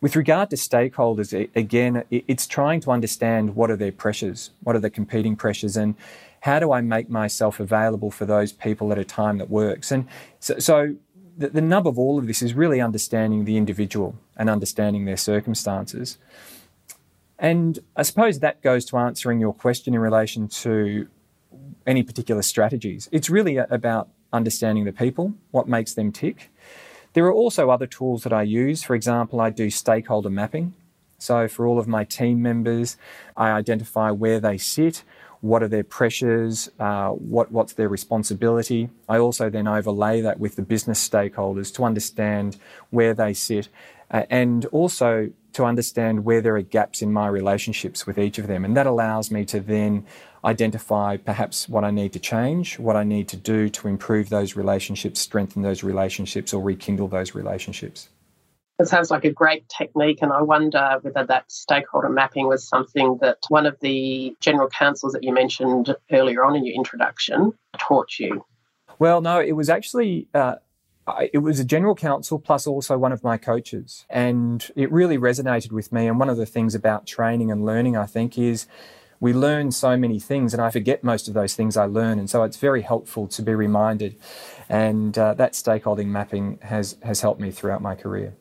With 0.00 0.14
regard 0.14 0.50
to 0.50 0.56
stakeholders, 0.56 1.32
again, 1.56 2.04
it's 2.10 2.46
trying 2.46 2.80
to 2.80 2.90
understand 2.90 3.56
what 3.56 3.70
are 3.70 3.76
their 3.76 3.92
pressures, 3.92 4.50
what 4.62 4.76
are 4.76 4.80
the 4.80 4.90
competing 4.90 5.36
pressures, 5.36 5.76
and 5.76 5.94
how 6.40 6.58
do 6.58 6.70
I 6.70 6.80
make 6.80 7.08
myself 7.08 7.60
available 7.60 8.10
for 8.10 8.26
those 8.26 8.52
people 8.52 8.92
at 8.92 8.98
a 8.98 9.04
time 9.04 9.38
that 9.38 9.48
works. 9.48 9.90
And 9.90 10.06
so, 10.38 10.58
so 10.58 10.96
the, 11.36 11.48
the 11.48 11.60
nub 11.60 11.86
of 11.88 11.98
all 11.98 12.18
of 12.18 12.26
this 12.26 12.42
is 12.42 12.54
really 12.54 12.80
understanding 12.80 13.46
the 13.46 13.56
individual 13.56 14.16
and 14.36 14.50
understanding 14.50 15.06
their 15.06 15.16
circumstances. 15.16 16.18
And 17.38 17.78
I 17.96 18.02
suppose 18.02 18.40
that 18.40 18.62
goes 18.62 18.84
to 18.86 18.98
answering 18.98 19.40
your 19.40 19.52
question 19.52 19.94
in 19.94 20.00
relation 20.00 20.48
to 20.48 21.08
any 21.86 22.02
particular 22.02 22.42
strategies. 22.42 23.08
It's 23.12 23.30
really 23.30 23.56
about 23.56 24.08
understanding 24.32 24.84
the 24.84 24.92
people, 24.92 25.34
what 25.50 25.68
makes 25.68 25.94
them 25.94 26.12
tick, 26.12 26.50
there 27.16 27.24
are 27.24 27.32
also 27.32 27.70
other 27.70 27.86
tools 27.86 28.24
that 28.24 28.32
I 28.34 28.42
use. 28.42 28.82
For 28.82 28.94
example, 28.94 29.40
I 29.40 29.48
do 29.48 29.70
stakeholder 29.70 30.28
mapping. 30.28 30.74
So 31.16 31.48
for 31.48 31.66
all 31.66 31.78
of 31.78 31.88
my 31.88 32.04
team 32.04 32.42
members, 32.42 32.98
I 33.34 33.52
identify 33.52 34.10
where 34.10 34.38
they 34.38 34.58
sit, 34.58 35.02
what 35.40 35.62
are 35.62 35.68
their 35.68 35.82
pressures, 35.82 36.70
uh, 36.78 37.08
what, 37.12 37.50
what's 37.50 37.72
their 37.72 37.88
responsibility. 37.88 38.90
I 39.08 39.16
also 39.16 39.48
then 39.48 39.66
overlay 39.66 40.20
that 40.20 40.38
with 40.38 40.56
the 40.56 40.62
business 40.62 41.08
stakeholders 41.08 41.72
to 41.76 41.84
understand 41.84 42.58
where 42.90 43.14
they 43.14 43.32
sit 43.32 43.70
uh, 44.10 44.24
and 44.28 44.66
also 44.66 45.30
to 45.54 45.64
understand 45.64 46.26
where 46.26 46.42
there 46.42 46.54
are 46.56 46.60
gaps 46.60 47.00
in 47.00 47.14
my 47.14 47.28
relationships 47.28 48.06
with 48.06 48.18
each 48.18 48.36
of 48.36 48.46
them. 48.46 48.62
And 48.62 48.76
that 48.76 48.86
allows 48.86 49.30
me 49.30 49.46
to 49.46 49.60
then 49.60 50.04
identify 50.44 51.16
perhaps 51.16 51.68
what 51.68 51.84
I 51.84 51.90
need 51.90 52.12
to 52.12 52.18
change, 52.18 52.78
what 52.78 52.96
I 52.96 53.04
need 53.04 53.28
to 53.28 53.36
do 53.36 53.68
to 53.70 53.88
improve 53.88 54.28
those 54.28 54.56
relationships, 54.56 55.20
strengthen 55.20 55.62
those 55.62 55.82
relationships, 55.82 56.52
or 56.52 56.62
rekindle 56.62 57.08
those 57.08 57.34
relationships. 57.34 58.08
It 58.78 58.88
sounds 58.88 59.10
like 59.10 59.24
a 59.24 59.32
great 59.32 59.66
technique, 59.68 60.18
and 60.20 60.32
I 60.32 60.42
wonder 60.42 60.98
whether 61.00 61.24
that 61.24 61.50
stakeholder 61.50 62.10
mapping 62.10 62.46
was 62.46 62.68
something 62.68 63.18
that 63.22 63.38
one 63.48 63.64
of 63.64 63.78
the 63.80 64.36
general 64.40 64.68
counsels 64.68 65.14
that 65.14 65.24
you 65.24 65.32
mentioned 65.32 65.96
earlier 66.12 66.44
on 66.44 66.54
in 66.54 66.66
your 66.66 66.74
introduction 66.74 67.52
taught 67.78 68.18
you. 68.18 68.44
Well, 68.98 69.22
no, 69.22 69.40
it 69.40 69.52
was 69.52 69.70
actually 69.70 70.28
uh, 70.34 70.56
it 71.32 71.38
was 71.38 71.60
a 71.60 71.64
general 71.64 71.94
counsel 71.94 72.38
plus 72.38 72.66
also 72.66 72.98
one 72.98 73.12
of 73.12 73.22
my 73.22 73.36
coaches. 73.36 74.04
And 74.10 74.68
it 74.74 74.90
really 74.90 75.18
resonated 75.18 75.72
with 75.72 75.92
me. 75.92 76.08
And 76.08 76.18
one 76.18 76.28
of 76.28 76.36
the 76.36 76.46
things 76.46 76.74
about 76.74 77.06
training 77.06 77.50
and 77.50 77.64
learning, 77.64 77.96
I 77.96 78.06
think, 78.06 78.38
is 78.38 78.66
we 79.20 79.32
learn 79.32 79.70
so 79.72 79.96
many 79.96 80.18
things 80.18 80.52
and 80.52 80.62
I 80.62 80.70
forget 80.70 81.02
most 81.02 81.28
of 81.28 81.34
those 81.34 81.54
things 81.54 81.76
I 81.76 81.86
learn. 81.86 82.18
And 82.18 82.28
so 82.28 82.42
it's 82.42 82.56
very 82.56 82.82
helpful 82.82 83.26
to 83.28 83.42
be 83.42 83.54
reminded. 83.54 84.16
And 84.68 85.16
uh, 85.16 85.34
that 85.34 85.52
stakeholding 85.52 86.06
mapping 86.06 86.58
has, 86.62 86.96
has 87.02 87.20
helped 87.20 87.40
me 87.40 87.50
throughout 87.50 87.82
my 87.82 87.94
career. 87.94 88.34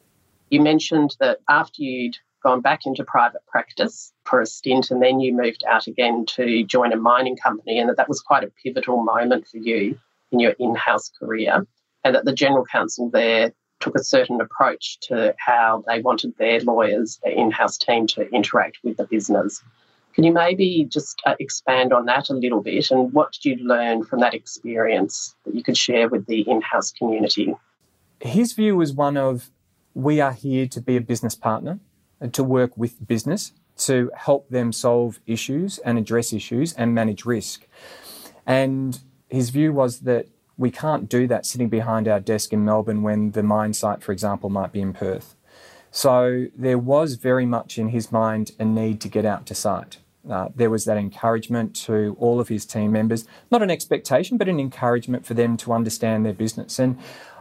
You 0.49 0.61
mentioned 0.61 1.15
that 1.19 1.39
after 1.49 1.81
you'd 1.81 2.17
gone 2.43 2.61
back 2.61 2.85
into 2.85 3.03
private 3.03 3.41
practice 3.47 4.13
for 4.23 4.39
a 4.39 4.45
stint 4.45 4.91
and 4.91 5.01
then 5.01 5.19
you 5.19 5.33
moved 5.33 5.63
out 5.67 5.87
again 5.87 6.25
to 6.27 6.63
join 6.63 6.93
a 6.93 6.95
mining 6.95 7.35
company 7.35 7.79
and 7.79 7.89
that 7.89 7.97
that 7.97 8.07
was 8.07 8.21
quite 8.21 8.43
a 8.43 8.51
pivotal 8.63 9.03
moment 9.03 9.47
for 9.47 9.57
you 9.57 9.97
in 10.31 10.39
your 10.39 10.51
in-house 10.59 11.11
career 11.19 11.65
and 12.03 12.13
that 12.15 12.25
the 12.25 12.33
general 12.33 12.63
counsel 12.65 13.09
there 13.09 13.51
took 13.79 13.95
a 13.95 14.03
certain 14.03 14.39
approach 14.39 14.99
to 15.01 15.35
how 15.37 15.83
they 15.87 16.01
wanted 16.01 16.37
their 16.37 16.59
lawyers, 16.61 17.19
their 17.23 17.33
in 17.33 17.51
house 17.51 17.77
team, 17.77 18.07
to 18.07 18.29
interact 18.29 18.77
with 18.83 18.97
the 18.97 19.05
business. 19.05 19.61
Can 20.15 20.23
you 20.23 20.31
maybe 20.31 20.87
just 20.89 21.21
uh, 21.25 21.35
expand 21.41 21.91
on 21.91 22.05
that 22.05 22.29
a 22.29 22.33
little 22.33 22.61
bit 22.61 22.89
and 22.89 23.11
what 23.11 23.33
did 23.33 23.45
you 23.45 23.67
learn 23.67 24.05
from 24.05 24.21
that 24.21 24.33
experience 24.33 25.35
that 25.45 25.53
you 25.53 25.61
could 25.61 25.77
share 25.77 26.07
with 26.07 26.25
the 26.25 26.41
in 26.49 26.61
house 26.61 26.91
community? 26.91 27.53
His 28.21 28.53
view 28.53 28.77
was 28.77 28.93
one 28.93 29.17
of 29.17 29.51
we 29.93 30.21
are 30.21 30.31
here 30.31 30.67
to 30.67 30.81
be 30.81 30.95
a 30.95 31.01
business 31.01 31.35
partner 31.35 31.79
and 32.21 32.33
to 32.33 32.43
work 32.43 32.77
with 32.77 33.05
business 33.05 33.51
to 33.77 34.09
help 34.15 34.47
them 34.49 34.71
solve 34.71 35.19
issues 35.27 35.79
and 35.79 35.97
address 35.97 36.31
issues 36.31 36.71
and 36.73 36.95
manage 36.95 37.25
risk. 37.25 37.67
And 38.45 38.97
his 39.27 39.49
view 39.49 39.73
was 39.73 40.01
that 40.01 40.27
we 40.57 40.71
can't 40.71 41.09
do 41.09 41.27
that 41.27 41.45
sitting 41.45 41.67
behind 41.67 42.07
our 42.07 42.21
desk 42.21 42.53
in 42.53 42.63
Melbourne 42.63 43.01
when 43.01 43.31
the 43.31 43.43
mine 43.43 43.73
site, 43.73 44.01
for 44.01 44.13
example, 44.13 44.49
might 44.49 44.71
be 44.71 44.79
in 44.79 44.93
Perth. 44.93 45.35
So 45.91 46.47
there 46.55 46.77
was 46.77 47.15
very 47.15 47.45
much 47.45 47.77
in 47.77 47.89
his 47.89 48.11
mind 48.11 48.51
a 48.59 48.65
need 48.65 49.01
to 49.01 49.09
get 49.09 49.25
out 49.25 49.45
to 49.47 49.55
site. 49.55 49.97
Uh, 50.29 50.49
there 50.55 50.69
was 50.69 50.85
that 50.85 50.97
encouragement 50.97 51.75
to 51.75 52.15
all 52.19 52.39
of 52.39 52.47
his 52.47 52.65
team 52.65 52.91
members, 52.91 53.25
not 53.51 53.61
an 53.61 53.69
expectation, 53.69 54.37
but 54.37 54.47
an 54.47 54.59
encouragement 54.59 55.25
for 55.25 55.33
them 55.33 55.57
to 55.57 55.73
understand 55.73 56.25
their 56.25 56.33
business. 56.33 56.79
And 56.79 56.97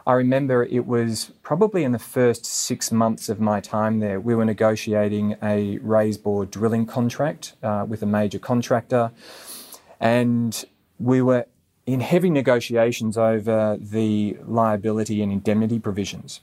I 0.06 0.12
remember 0.12 0.64
it 0.64 0.86
was 0.86 1.32
probably 1.42 1.82
in 1.82 1.92
the 1.92 1.98
first 1.98 2.44
six 2.44 2.92
months 2.92 3.30
of 3.30 3.40
my 3.40 3.60
time 3.60 4.00
there, 4.00 4.20
we 4.20 4.34
were 4.34 4.44
negotiating 4.44 5.36
a 5.42 5.78
raise 5.78 6.18
bore 6.18 6.44
drilling 6.44 6.84
contract 6.84 7.54
uh, 7.62 7.86
with 7.88 8.02
a 8.02 8.06
major 8.06 8.38
contractor. 8.38 9.12
And 9.98 10.62
we 10.98 11.22
were 11.22 11.46
in 11.86 12.00
heavy 12.00 12.28
negotiations 12.28 13.16
over 13.16 13.78
the 13.80 14.36
liability 14.44 15.22
and 15.22 15.32
indemnity 15.32 15.78
provisions. 15.78 16.40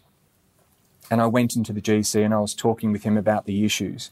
And 1.12 1.22
I 1.22 1.28
went 1.28 1.56
into 1.56 1.74
the 1.74 1.82
GC 1.82 2.24
and 2.24 2.34
I 2.34 2.40
was 2.40 2.56
talking 2.56 2.92
with 2.92 3.04
him 3.04 3.18
about 3.18 3.46
the 3.46 3.64
issues. 3.66 4.10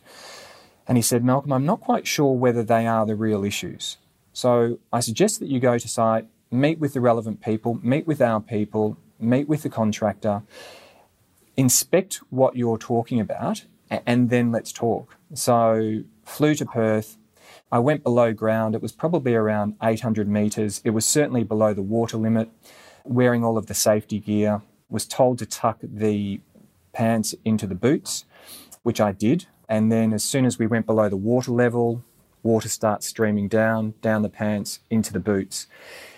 And 0.90 0.98
he 0.98 1.04
said, 1.04 1.24
Malcolm, 1.24 1.54
I'm 1.54 1.66
not 1.68 1.82
quite 1.82 2.08
sure 2.08 2.34
whether 2.34 2.64
they 2.64 2.88
are 2.88 3.06
the 3.06 3.16
real 3.16 3.46
issues. 3.46 3.98
So 4.34 4.80
I 4.92 5.02
suggest 5.02 5.40
that 5.40 5.48
you 5.48 5.60
go 5.60 5.78
to 5.78 5.88
site, 5.88 6.26
meet 6.50 6.80
with 6.80 6.94
the 6.94 7.00
relevant 7.00 7.42
people, 7.42 7.80
meet 7.84 8.08
with 8.08 8.22
our 8.22 8.42
people, 8.42 8.98
meet 9.20 9.48
with 9.48 9.62
the 9.62 9.70
contractor, 9.70 10.42
inspect 11.56 12.22
what 12.32 12.56
you're 12.56 12.80
talking 12.80 13.20
about, 13.20 13.66
and 13.90 14.32
then 14.32 14.52
let's 14.52 14.74
talk. 14.74 15.16
So 15.36 16.02
flew 16.26 16.56
to 16.56 16.66
Perth, 16.66 17.18
I 17.72 17.78
went 17.78 18.02
below 18.02 18.34
ground. 18.34 18.74
It 18.74 18.82
was 18.82 18.92
probably 18.92 19.36
around 19.36 19.76
800 19.84 20.28
metres. 20.28 20.82
It 20.84 20.90
was 20.90 21.06
certainly 21.06 21.44
below 21.44 21.74
the 21.74 21.84
water 21.84 22.18
limit. 22.18 22.50
Wearing 23.04 23.44
all 23.44 23.60
of 23.60 23.68
the 23.68 23.76
safety 23.76 24.20
gear, 24.20 24.62
was 24.90 25.06
told 25.06 25.38
to 25.38 25.46
tuck 25.46 25.78
the 25.84 26.42
pants 26.94 27.36
into 27.46 27.68
the 27.68 27.76
boots, 27.76 28.26
which 28.82 29.00
I 29.00 29.12
did. 29.12 29.46
And 29.70 29.92
then 29.92 30.12
as 30.12 30.24
soon 30.24 30.46
as 30.46 30.60
we 30.60 30.68
went 30.68 30.86
below 30.86 31.08
the 31.08 31.16
water 31.16 31.52
level, 31.52 32.04
water 32.44 32.68
starts 32.68 33.08
streaming 33.08 33.48
down, 33.48 33.94
down 34.02 34.24
the 34.24 34.30
pants, 34.30 34.80
into 34.90 35.14
the 35.14 35.20
boots. 35.20 35.68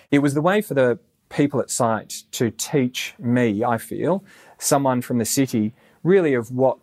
It 0.10 0.20
was 0.20 0.34
the 0.34 0.42
way 0.42 0.62
for 0.62 0.74
the 0.74 0.98
people 1.30 1.60
at 1.60 1.70
site 1.70 2.24
to 2.32 2.50
teach 2.50 3.14
me, 3.20 3.64
I 3.64 3.78
feel, 3.78 4.24
someone 4.58 5.02
from 5.02 5.18
the 5.18 5.26
city, 5.26 5.74
really 6.04 6.34
of 6.34 6.52
what 6.52 6.78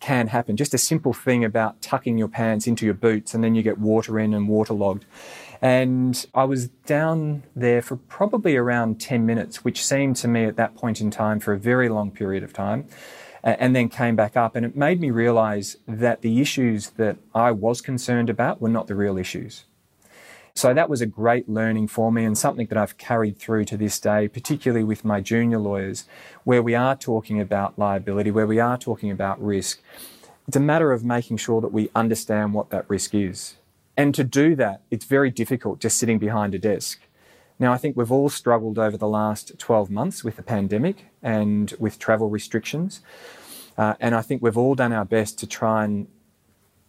can 0.00 0.28
happen. 0.28 0.56
Just 0.56 0.74
a 0.74 0.78
simple 0.78 1.12
thing 1.12 1.44
about 1.44 1.82
tucking 1.82 2.18
your 2.18 2.28
pants 2.28 2.66
into 2.66 2.84
your 2.84 2.94
boots 2.94 3.34
and 3.34 3.42
then 3.42 3.54
you 3.54 3.62
get 3.62 3.78
water 3.78 4.18
in 4.18 4.34
and 4.34 4.48
waterlogged. 4.48 5.04
And 5.60 6.24
I 6.34 6.44
was 6.44 6.68
down 6.86 7.42
there 7.56 7.82
for 7.82 7.96
probably 7.96 8.56
around 8.56 9.00
10 9.00 9.26
minutes, 9.26 9.64
which 9.64 9.84
seemed 9.84 10.16
to 10.16 10.28
me 10.28 10.44
at 10.44 10.56
that 10.56 10.76
point 10.76 11.00
in 11.00 11.10
time 11.10 11.40
for 11.40 11.52
a 11.52 11.58
very 11.58 11.88
long 11.88 12.12
period 12.12 12.44
of 12.44 12.52
time, 12.52 12.86
and 13.42 13.74
then 13.74 13.88
came 13.88 14.16
back 14.16 14.36
up. 14.36 14.56
And 14.56 14.66
it 14.66 14.76
made 14.76 15.00
me 15.00 15.10
realize 15.10 15.76
that 15.86 16.22
the 16.22 16.40
issues 16.40 16.90
that 16.90 17.16
I 17.34 17.50
was 17.52 17.80
concerned 17.80 18.30
about 18.30 18.60
were 18.60 18.68
not 18.68 18.86
the 18.86 18.94
real 18.94 19.18
issues. 19.18 19.64
So 20.54 20.74
that 20.74 20.90
was 20.90 21.00
a 21.00 21.06
great 21.06 21.48
learning 21.48 21.86
for 21.86 22.10
me 22.10 22.24
and 22.24 22.36
something 22.36 22.66
that 22.66 22.76
I've 22.76 22.98
carried 22.98 23.38
through 23.38 23.66
to 23.66 23.76
this 23.76 24.00
day, 24.00 24.26
particularly 24.26 24.82
with 24.82 25.04
my 25.04 25.20
junior 25.20 25.58
lawyers, 25.58 26.04
where 26.42 26.62
we 26.62 26.74
are 26.74 26.96
talking 26.96 27.40
about 27.40 27.78
liability, 27.78 28.32
where 28.32 28.46
we 28.46 28.58
are 28.58 28.76
talking 28.76 29.12
about 29.12 29.40
risk. 29.40 29.80
It's 30.48 30.56
a 30.56 30.60
matter 30.60 30.90
of 30.90 31.04
making 31.04 31.36
sure 31.36 31.60
that 31.60 31.72
we 31.72 31.90
understand 31.94 32.54
what 32.54 32.70
that 32.70 32.90
risk 32.90 33.14
is. 33.14 33.54
And 33.96 34.12
to 34.16 34.24
do 34.24 34.56
that, 34.56 34.82
it's 34.90 35.04
very 35.04 35.30
difficult 35.30 35.78
just 35.78 35.96
sitting 35.96 36.18
behind 36.18 36.56
a 36.56 36.58
desk. 36.58 37.00
Now, 37.58 37.72
I 37.72 37.78
think 37.78 37.96
we've 37.96 38.12
all 38.12 38.28
struggled 38.28 38.78
over 38.78 38.96
the 38.96 39.08
last 39.08 39.58
12 39.58 39.90
months 39.90 40.22
with 40.22 40.36
the 40.36 40.42
pandemic 40.42 41.06
and 41.22 41.74
with 41.78 41.98
travel 41.98 42.30
restrictions. 42.30 43.00
Uh, 43.76 43.94
and 44.00 44.14
I 44.14 44.22
think 44.22 44.42
we've 44.42 44.56
all 44.56 44.74
done 44.74 44.92
our 44.92 45.04
best 45.04 45.38
to 45.40 45.46
try 45.46 45.84
and 45.84 46.06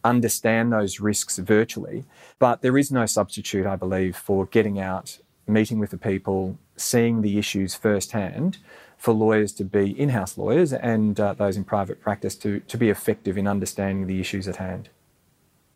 understand 0.03 0.71
those 0.71 0.99
risks 0.99 1.37
virtually. 1.37 2.05
But 2.37 2.61
there 2.61 2.77
is 2.77 2.91
no 2.91 3.05
substitute, 3.05 3.65
I 3.65 3.75
believe, 3.75 4.15
for 4.15 4.45
getting 4.45 4.79
out, 4.79 5.17
meeting 5.47 5.79
with 5.79 5.89
the 5.89 5.97
people, 5.97 6.57
seeing 6.77 7.21
the 7.21 7.37
issues 7.37 7.75
firsthand 7.75 8.57
for 8.97 9.13
lawyers 9.13 9.53
to 9.53 9.63
be 9.63 9.97
in 9.99 10.09
house 10.09 10.37
lawyers 10.37 10.73
and 10.73 11.19
uh, 11.19 11.33
those 11.33 11.57
in 11.57 11.63
private 11.63 12.01
practice 12.01 12.35
to, 12.35 12.59
to 12.61 12.77
be 12.77 12.89
effective 12.89 13.37
in 13.37 13.47
understanding 13.47 14.07
the 14.07 14.19
issues 14.19 14.47
at 14.47 14.57
hand. 14.57 14.89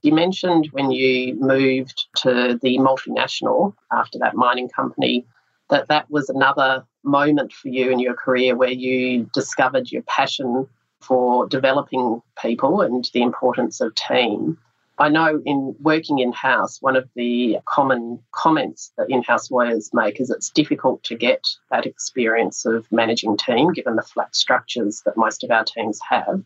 You 0.03 0.11
mentioned 0.11 0.67
when 0.73 0.91
you 0.91 1.33
moved 1.35 2.07
to 2.17 2.59
the 2.61 2.77
multinational 2.77 3.73
after 3.89 4.19
that 4.19 4.35
mining 4.35 4.67
company 4.67 5.25
that 5.69 5.87
that 5.87 6.11
was 6.11 6.29
another 6.29 6.85
moment 7.05 7.53
for 7.53 7.69
you 7.69 7.89
in 7.89 7.99
your 7.99 8.13
career 8.13 8.53
where 8.53 8.69
you 8.69 9.29
discovered 9.33 9.93
your 9.93 10.01
passion 10.01 10.67
for 10.99 11.47
developing 11.47 12.21
people 12.41 12.81
and 12.81 13.09
the 13.13 13.21
importance 13.21 13.79
of 13.79 13.95
team. 13.95 14.57
I 14.99 15.07
know 15.07 15.41
in 15.45 15.73
working 15.79 16.19
in 16.19 16.33
house, 16.33 16.81
one 16.81 16.97
of 16.97 17.09
the 17.15 17.59
common 17.65 18.19
comments 18.33 18.91
that 18.97 19.09
in 19.09 19.23
house 19.23 19.49
lawyers 19.49 19.89
make 19.93 20.19
is 20.19 20.29
it's 20.29 20.49
difficult 20.49 21.01
to 21.05 21.15
get 21.15 21.47
that 21.71 21.85
experience 21.85 22.65
of 22.65 22.91
managing 22.91 23.37
team 23.37 23.71
given 23.71 23.95
the 23.95 24.01
flat 24.01 24.35
structures 24.35 25.01
that 25.05 25.15
most 25.15 25.45
of 25.45 25.51
our 25.51 25.63
teams 25.63 25.99
have. 26.09 26.43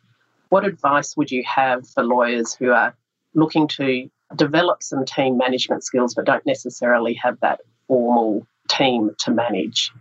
What 0.50 0.64
advice 0.64 1.18
would 1.18 1.32
you 1.32 1.44
have 1.44 1.90
for 1.90 2.04
lawyers 2.04 2.54
who 2.54 2.72
are 2.72 2.96
looking 3.38 3.70
to 3.70 4.10
develop 4.36 4.84
some 4.84 5.06
team 5.06 5.38
management 5.38 5.86
skills 5.86 6.14
but 6.14 6.26
don't 6.26 6.46
necessarily 6.46 7.14
have 7.14 7.40
that 7.40 7.62
formal 7.88 8.46
team 8.68 9.12
to 9.20 9.32
manage? 9.32 9.92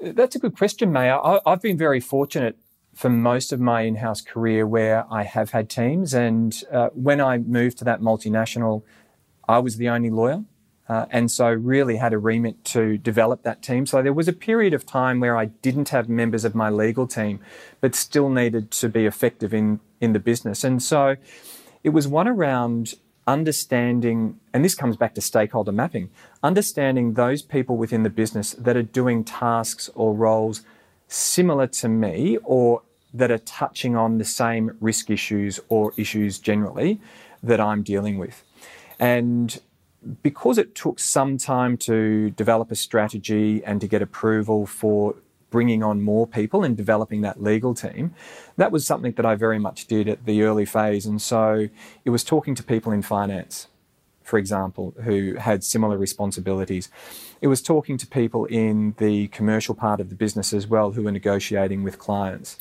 That's 0.00 0.36
a 0.36 0.38
good 0.38 0.56
question, 0.56 0.92
Maya. 0.92 1.18
I've 1.44 1.60
been 1.60 1.76
very 1.76 2.00
fortunate 2.00 2.56
for 2.94 3.10
most 3.10 3.52
of 3.52 3.60
my 3.60 3.82
in-house 3.82 4.20
career 4.20 4.66
where 4.66 5.04
I 5.10 5.24
have 5.24 5.50
had 5.50 5.68
teams. 5.68 6.14
And 6.14 6.62
uh, 6.70 6.90
when 6.94 7.20
I 7.20 7.38
moved 7.38 7.78
to 7.78 7.84
that 7.84 8.00
multinational, 8.00 8.82
I 9.48 9.58
was 9.58 9.76
the 9.76 9.88
only 9.88 10.10
lawyer. 10.10 10.44
Uh, 10.88 11.06
and 11.10 11.30
so 11.30 11.48
really 11.48 11.96
had 11.96 12.12
a 12.12 12.18
remit 12.18 12.64
to 12.64 12.98
develop 12.98 13.44
that 13.44 13.62
team. 13.62 13.86
So 13.86 14.02
there 14.02 14.12
was 14.12 14.26
a 14.26 14.32
period 14.32 14.74
of 14.74 14.84
time 14.84 15.20
where 15.20 15.36
I 15.36 15.44
didn't 15.46 15.90
have 15.90 16.08
members 16.08 16.44
of 16.44 16.54
my 16.54 16.68
legal 16.68 17.06
team, 17.06 17.38
but 17.80 17.94
still 17.94 18.28
needed 18.28 18.72
to 18.72 18.88
be 18.88 19.06
effective 19.06 19.54
in, 19.54 19.78
in 20.00 20.14
the 20.14 20.18
business. 20.18 20.64
And 20.64 20.82
so 20.82 21.16
it 21.82 21.90
was 21.90 22.06
one 22.06 22.28
around 22.28 22.94
understanding, 23.26 24.38
and 24.52 24.64
this 24.64 24.74
comes 24.74 24.96
back 24.96 25.14
to 25.14 25.20
stakeholder 25.20 25.72
mapping, 25.72 26.10
understanding 26.42 27.14
those 27.14 27.42
people 27.42 27.76
within 27.76 28.02
the 28.02 28.10
business 28.10 28.52
that 28.52 28.76
are 28.76 28.82
doing 28.82 29.24
tasks 29.24 29.88
or 29.94 30.14
roles 30.14 30.62
similar 31.08 31.66
to 31.66 31.88
me 31.88 32.38
or 32.44 32.82
that 33.12 33.30
are 33.30 33.38
touching 33.38 33.96
on 33.96 34.18
the 34.18 34.24
same 34.24 34.76
risk 34.80 35.10
issues 35.10 35.60
or 35.68 35.92
issues 35.96 36.38
generally 36.38 37.00
that 37.42 37.60
I'm 37.60 37.82
dealing 37.82 38.18
with. 38.18 38.44
And 38.98 39.60
because 40.22 40.58
it 40.58 40.74
took 40.74 40.98
some 40.98 41.36
time 41.36 41.76
to 41.78 42.30
develop 42.30 42.70
a 42.70 42.76
strategy 42.76 43.62
and 43.64 43.80
to 43.80 43.86
get 43.86 44.02
approval 44.02 44.66
for 44.66 45.16
bringing 45.50 45.82
on 45.82 46.02
more 46.02 46.26
people 46.26 46.64
and 46.64 46.76
developing 46.76 47.20
that 47.22 47.42
legal 47.42 47.74
team, 47.74 48.14
that 48.56 48.72
was 48.72 48.86
something 48.86 49.12
that 49.12 49.26
I 49.26 49.34
very 49.34 49.58
much 49.58 49.86
did 49.86 50.08
at 50.08 50.24
the 50.24 50.42
early 50.42 50.64
phase. 50.64 51.06
And 51.06 51.20
so 51.20 51.68
it 52.04 52.10
was 52.10 52.24
talking 52.24 52.54
to 52.54 52.62
people 52.62 52.92
in 52.92 53.02
finance 53.02 53.66
for 54.30 54.38
example, 54.38 54.94
who 55.02 55.34
had 55.34 55.64
similar 55.64 55.98
responsibilities. 55.98 56.88
It 57.40 57.48
was 57.48 57.60
talking 57.60 57.98
to 57.98 58.06
people 58.06 58.44
in 58.44 58.94
the 58.98 59.26
commercial 59.28 59.74
part 59.74 60.00
of 60.00 60.08
the 60.08 60.14
business 60.14 60.52
as 60.52 60.68
well 60.68 60.92
who 60.92 61.02
were 61.02 61.10
negotiating 61.10 61.82
with 61.82 61.98
clients 61.98 62.56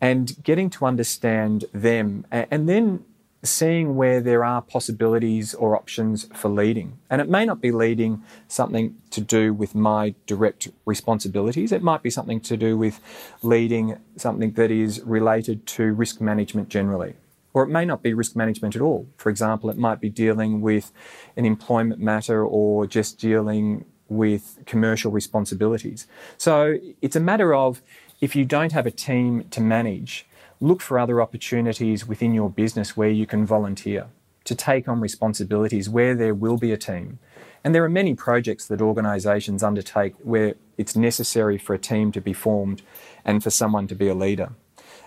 and 0.00 0.36
getting 0.42 0.68
to 0.70 0.84
understand 0.84 1.64
them 1.72 2.26
and 2.30 2.68
then 2.68 3.04
seeing 3.46 3.96
where 3.96 4.20
there 4.20 4.44
are 4.44 4.60
possibilities 4.62 5.54
or 5.54 5.76
options 5.76 6.28
for 6.34 6.48
leading. 6.48 6.98
And 7.08 7.20
it 7.20 7.28
may 7.28 7.44
not 7.44 7.60
be 7.60 7.70
leading 7.70 8.22
something 8.48 8.96
to 9.10 9.20
do 9.20 9.52
with 9.54 9.74
my 9.74 10.14
direct 10.26 10.68
responsibilities. 10.84 11.72
It 11.72 11.82
might 11.82 12.02
be 12.02 12.10
something 12.10 12.40
to 12.40 12.56
do 12.56 12.76
with 12.76 13.00
leading 13.42 13.98
something 14.16 14.52
that 14.52 14.70
is 14.70 15.00
related 15.02 15.66
to 15.66 15.92
risk 15.92 16.20
management 16.20 16.68
generally. 16.68 17.14
Or 17.54 17.62
it 17.62 17.68
may 17.68 17.86
not 17.86 18.02
be 18.02 18.12
risk 18.12 18.36
management 18.36 18.76
at 18.76 18.82
all. 18.82 19.06
For 19.16 19.30
example, 19.30 19.70
it 19.70 19.78
might 19.78 20.00
be 20.00 20.10
dealing 20.10 20.60
with 20.60 20.92
an 21.36 21.46
employment 21.46 22.00
matter 22.00 22.44
or 22.44 22.86
just 22.86 23.18
dealing 23.18 23.86
with 24.08 24.58
commercial 24.66 25.10
responsibilities. 25.10 26.06
So 26.36 26.78
it's 27.00 27.16
a 27.16 27.20
matter 27.20 27.54
of 27.54 27.80
if 28.20 28.36
you 28.36 28.44
don't 28.44 28.72
have 28.72 28.86
a 28.86 28.90
team 28.90 29.44
to 29.50 29.60
manage, 29.60 30.26
look 30.60 30.80
for 30.80 30.98
other 30.98 31.20
opportunities 31.20 32.06
within 32.06 32.34
your 32.34 32.50
business 32.50 32.96
where 32.96 33.10
you 33.10 33.26
can 33.26 33.44
volunteer 33.44 34.06
to 34.44 34.54
take 34.54 34.88
on 34.88 35.00
responsibilities 35.00 35.88
where 35.88 36.14
there 36.14 36.34
will 36.34 36.56
be 36.56 36.72
a 36.72 36.76
team. 36.76 37.18
And 37.64 37.74
there 37.74 37.84
are 37.84 37.88
many 37.88 38.14
projects 38.14 38.66
that 38.66 38.80
organisations 38.80 39.62
undertake 39.62 40.14
where 40.22 40.54
it's 40.78 40.94
necessary 40.94 41.58
for 41.58 41.74
a 41.74 41.78
team 41.78 42.12
to 42.12 42.20
be 42.20 42.32
formed 42.32 42.82
and 43.24 43.42
for 43.42 43.50
someone 43.50 43.88
to 43.88 43.94
be 43.94 44.08
a 44.08 44.14
leader 44.14 44.50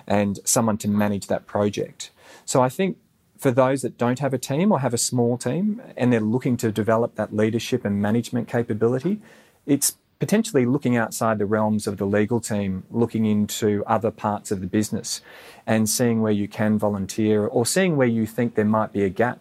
and 0.05 0.39
someone 0.43 0.77
to 0.79 0.89
manage 0.89 1.27
that 1.27 1.45
project. 1.45 2.11
So 2.43 2.61
I 2.61 2.67
think 2.67 2.97
for 3.37 3.51
those 3.51 3.81
that 3.83 3.97
don't 3.97 4.19
have 4.19 4.33
a 4.33 4.37
team 4.37 4.71
or 4.73 4.81
have 4.81 4.93
a 4.93 4.97
small 4.97 5.37
team 5.37 5.81
and 5.95 6.11
they're 6.11 6.19
looking 6.19 6.57
to 6.57 6.71
develop 6.71 7.15
that 7.15 7.33
leadership 7.33 7.85
and 7.85 8.01
management 8.01 8.49
capability, 8.49 9.21
it's 9.65 9.95
potentially 10.19 10.65
looking 10.65 10.97
outside 10.97 11.39
the 11.39 11.45
realms 11.45 11.87
of 11.87 11.97
the 11.97 12.05
legal 12.05 12.41
team, 12.41 12.83
looking 12.91 13.25
into 13.25 13.83
other 13.87 14.11
parts 14.11 14.51
of 14.51 14.59
the 14.59 14.67
business 14.67 15.21
and 15.65 15.89
seeing 15.89 16.21
where 16.21 16.31
you 16.31 16.47
can 16.47 16.77
volunteer 16.77 17.47
or 17.47 17.65
seeing 17.65 17.95
where 17.95 18.07
you 18.07 18.25
think 18.25 18.55
there 18.55 18.65
might 18.65 18.91
be 18.91 19.03
a 19.03 19.09
gap 19.09 19.39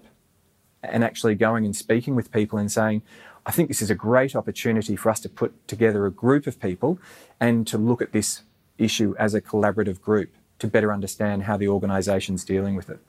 and 0.83 1.03
actually 1.03 1.35
going 1.35 1.64
and 1.64 1.75
speaking 1.75 2.14
with 2.14 2.31
people 2.31 2.59
and 2.59 2.71
saying, 2.71 3.03
I 3.45 3.51
think 3.51 3.69
this 3.69 3.83
is 3.83 3.91
a 3.91 3.95
great 3.95 4.37
opportunity 4.37 4.95
for 4.95 5.11
us 5.11 5.21
to 5.21 5.29
put 5.29 5.67
together 5.67 6.07
a 6.07 6.11
group 6.11 6.47
of 6.47 6.61
people 6.61 6.99
and 7.41 7.67
to 7.67 7.77
look 7.77 8.01
at 8.01 8.12
this 8.12 8.43
issue 8.77 9.17
as 9.19 9.35
a 9.35 9.41
collaborative 9.41 10.01
group 10.01 10.31
to 10.61 10.69
better 10.69 10.93
understand 10.93 11.45
how 11.45 11.57
the 11.57 11.69
organisation's 11.69 12.45
dealing 12.45 12.77
with 12.77 12.88
it. 12.88 13.01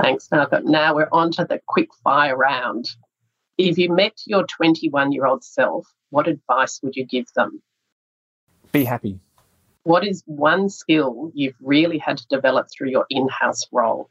Thanks, 0.00 0.30
Malcolm. 0.30 0.64
Now 0.64 0.94
we're 0.94 1.08
on 1.12 1.30
to 1.32 1.44
the 1.44 1.60
quick 1.66 1.88
fire 2.02 2.36
round. 2.36 2.90
If 3.62 3.76
you 3.76 3.92
met 3.92 4.22
your 4.24 4.46
21 4.46 5.12
year 5.12 5.26
old 5.26 5.44
self, 5.44 5.86
what 6.08 6.26
advice 6.26 6.80
would 6.82 6.96
you 6.96 7.04
give 7.04 7.26
them? 7.36 7.60
Be 8.72 8.84
happy. 8.84 9.20
What 9.82 10.06
is 10.06 10.22
one 10.24 10.70
skill 10.70 11.30
you've 11.34 11.56
really 11.60 11.98
had 11.98 12.16
to 12.16 12.26
develop 12.28 12.68
through 12.70 12.88
your 12.88 13.04
in 13.10 13.28
house 13.28 13.66
role? 13.70 14.08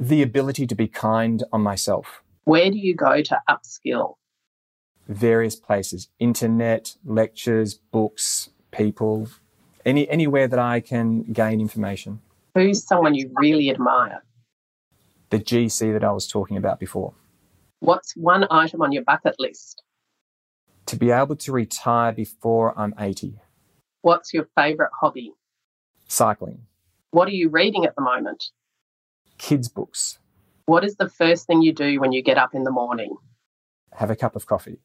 The 0.00 0.22
ability 0.22 0.66
to 0.66 0.74
be 0.74 0.88
kind 0.88 1.44
on 1.52 1.60
myself. 1.60 2.24
Where 2.42 2.72
do 2.72 2.76
you 2.76 2.96
go 2.96 3.22
to 3.22 3.40
upskill? 3.48 4.14
Various 5.06 5.54
places 5.54 6.08
internet, 6.18 6.96
lectures, 7.04 7.74
books, 7.74 8.50
people, 8.72 9.28
any 9.84 10.08
anywhere 10.08 10.48
that 10.48 10.58
I 10.58 10.80
can 10.80 11.22
gain 11.32 11.60
information. 11.60 12.20
Who's 12.56 12.84
someone 12.84 13.14
you 13.14 13.30
really 13.36 13.70
admire? 13.70 14.24
The 15.28 15.38
GC 15.38 15.92
that 15.92 16.02
I 16.02 16.10
was 16.10 16.26
talking 16.26 16.56
about 16.56 16.80
before. 16.80 17.14
What's 17.80 18.14
one 18.14 18.46
item 18.50 18.82
on 18.82 18.92
your 18.92 19.04
bucket 19.04 19.36
list? 19.38 19.82
To 20.86 20.96
be 20.96 21.10
able 21.10 21.36
to 21.36 21.52
retire 21.52 22.12
before 22.12 22.78
I'm 22.78 22.94
80. 22.98 23.40
What's 24.02 24.34
your 24.34 24.48
favourite 24.54 24.90
hobby? 25.00 25.32
Cycling. 26.06 26.66
What 27.10 27.26
are 27.26 27.32
you 27.32 27.48
reading 27.48 27.86
at 27.86 27.96
the 27.96 28.02
moment? 28.02 28.50
Kids' 29.38 29.68
books. 29.68 30.18
What 30.66 30.84
is 30.84 30.96
the 30.96 31.08
first 31.08 31.46
thing 31.46 31.62
you 31.62 31.72
do 31.72 31.98
when 32.00 32.12
you 32.12 32.22
get 32.22 32.36
up 32.36 32.54
in 32.54 32.64
the 32.64 32.70
morning? 32.70 33.16
Have 33.94 34.10
a 34.10 34.16
cup 34.16 34.36
of 34.36 34.46
coffee. 34.46 34.78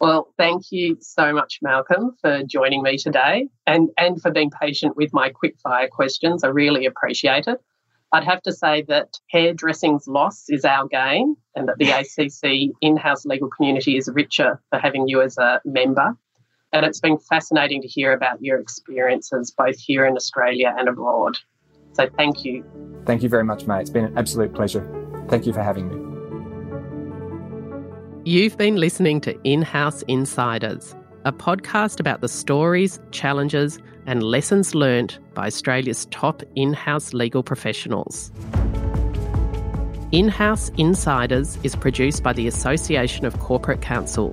Well, 0.00 0.34
thank 0.36 0.72
you 0.72 0.96
so 1.00 1.32
much, 1.32 1.60
Malcolm, 1.62 2.16
for 2.20 2.42
joining 2.42 2.82
me 2.82 2.96
today 2.96 3.48
and, 3.66 3.90
and 3.96 4.20
for 4.20 4.32
being 4.32 4.50
patient 4.50 4.96
with 4.96 5.12
my 5.12 5.30
quick 5.30 5.56
fire 5.62 5.88
questions. 5.88 6.42
I 6.42 6.48
really 6.48 6.84
appreciate 6.86 7.46
it. 7.46 7.60
I'd 8.12 8.24
have 8.24 8.42
to 8.42 8.52
say 8.52 8.82
that 8.88 9.18
hairdressing's 9.30 10.08
loss 10.08 10.46
is 10.48 10.64
our 10.64 10.88
gain 10.88 11.36
and 11.54 11.68
that 11.68 11.78
the 11.78 11.90
ACC 11.90 12.74
in 12.80 12.96
house 12.96 13.24
legal 13.24 13.48
community 13.48 13.96
is 13.96 14.10
richer 14.12 14.60
for 14.70 14.80
having 14.80 15.06
you 15.06 15.22
as 15.22 15.38
a 15.38 15.60
member. 15.64 16.16
And 16.72 16.84
it's 16.84 17.00
been 17.00 17.18
fascinating 17.18 17.82
to 17.82 17.88
hear 17.88 18.12
about 18.12 18.42
your 18.42 18.58
experiences 18.58 19.52
both 19.56 19.78
here 19.78 20.04
in 20.06 20.16
Australia 20.16 20.74
and 20.76 20.88
abroad. 20.88 21.38
So 21.92 22.08
thank 22.16 22.44
you. 22.44 22.64
Thank 23.06 23.22
you 23.22 23.28
very 23.28 23.44
much, 23.44 23.66
mate. 23.66 23.82
It's 23.82 23.90
been 23.90 24.06
an 24.06 24.18
absolute 24.18 24.54
pleasure. 24.54 24.86
Thank 25.28 25.46
you 25.46 25.52
for 25.52 25.62
having 25.62 25.88
me. 25.88 26.10
You've 28.24 28.56
been 28.58 28.76
listening 28.76 29.20
to 29.22 29.40
In 29.44 29.62
House 29.62 30.02
Insiders, 30.02 30.94
a 31.24 31.32
podcast 31.32 32.00
about 32.00 32.20
the 32.20 32.28
stories, 32.28 33.00
challenges, 33.12 33.78
and 34.10 34.24
lessons 34.24 34.74
learnt 34.74 35.20
by 35.34 35.46
Australia's 35.46 36.06
top 36.06 36.42
in 36.56 36.72
house 36.72 37.14
legal 37.14 37.44
professionals. 37.44 38.32
In 40.10 40.28
House 40.28 40.68
Insiders 40.76 41.56
is 41.62 41.76
produced 41.76 42.24
by 42.24 42.32
the 42.32 42.48
Association 42.48 43.24
of 43.24 43.38
Corporate 43.38 43.82
Counsel. 43.82 44.32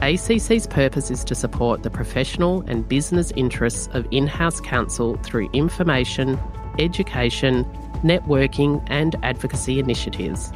ACC's 0.00 0.68
purpose 0.68 1.10
is 1.10 1.24
to 1.24 1.34
support 1.34 1.82
the 1.82 1.90
professional 1.90 2.62
and 2.68 2.88
business 2.88 3.32
interests 3.34 3.88
of 3.94 4.06
in 4.12 4.28
house 4.28 4.60
counsel 4.60 5.16
through 5.24 5.50
information, 5.52 6.38
education, 6.78 7.64
networking, 8.04 8.80
and 8.86 9.16
advocacy 9.24 9.80
initiatives. 9.80 10.52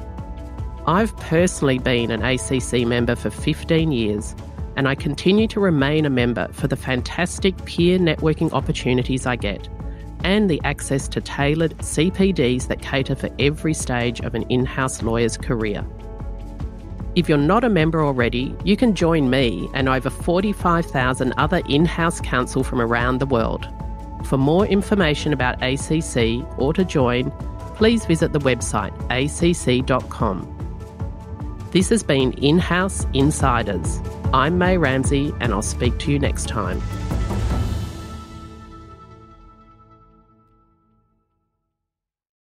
I've 0.87 1.15
personally 1.17 1.79
been 1.81 2.13
an 2.13 2.23
ACC 2.23 2.87
member 2.87 3.17
for 3.17 3.31
15 3.31 3.91
years, 3.91 4.37
and 4.77 4.89
I 4.89 4.95
continue 4.95 5.47
to 5.49 5.61
remain 5.61 6.05
a 6.05 6.11
member 6.11 6.49
for 6.53 6.69
the 6.69 6.77
fantastic 6.77 7.65
peer 7.65 7.99
networking 7.99 8.53
opportunities 8.53 9.27
I 9.27 9.37
get 9.37 9.69
and 10.25 10.49
the 10.49 10.61
access 10.65 11.07
to 11.09 11.21
tailored 11.21 11.77
CPDs 11.79 12.69
that 12.69 12.81
cater 12.81 13.15
for 13.15 13.29
every 13.39 13.75
stage 13.75 14.21
of 14.21 14.35
an 14.35 14.43
in 14.45 14.65
house 14.65 15.03
lawyer's 15.03 15.37
career. 15.37 15.87
If 17.15 17.29
you're 17.29 17.39
not 17.39 17.63
a 17.63 17.69
member 17.69 18.03
already, 18.03 18.57
you 18.65 18.77
can 18.77 18.95
join 18.95 19.31
me 19.31 19.69
and 19.73 19.89
over 19.89 20.11
45,000 20.11 21.33
other 21.37 21.63
in 21.69 21.85
house 21.85 22.21
counsel 22.21 22.65
from 22.65 22.81
around 22.81 23.19
the 23.19 23.27
world. 23.27 23.69
For 24.25 24.39
more 24.39 24.67
information 24.67 25.33
about 25.33 25.63
ACC 25.63 26.43
or 26.59 26.73
to 26.73 26.85
join, 26.85 27.31
please 27.77 28.07
visit 28.07 28.33
the 28.33 28.41
website 28.41 28.93
acc.com. 29.11 30.51
This 31.71 31.91
has 31.91 32.03
been 32.03 32.33
In 32.33 32.59
House 32.59 33.07
Insiders. 33.13 34.01
I'm 34.35 34.59
Mei 34.59 34.77
Ramsay, 34.77 35.33
and 35.39 35.53
I'll 35.53 35.63
speak 35.63 35.97
to 35.99 36.11
you 36.11 36.19
next 36.19 36.49
time. 36.49 36.83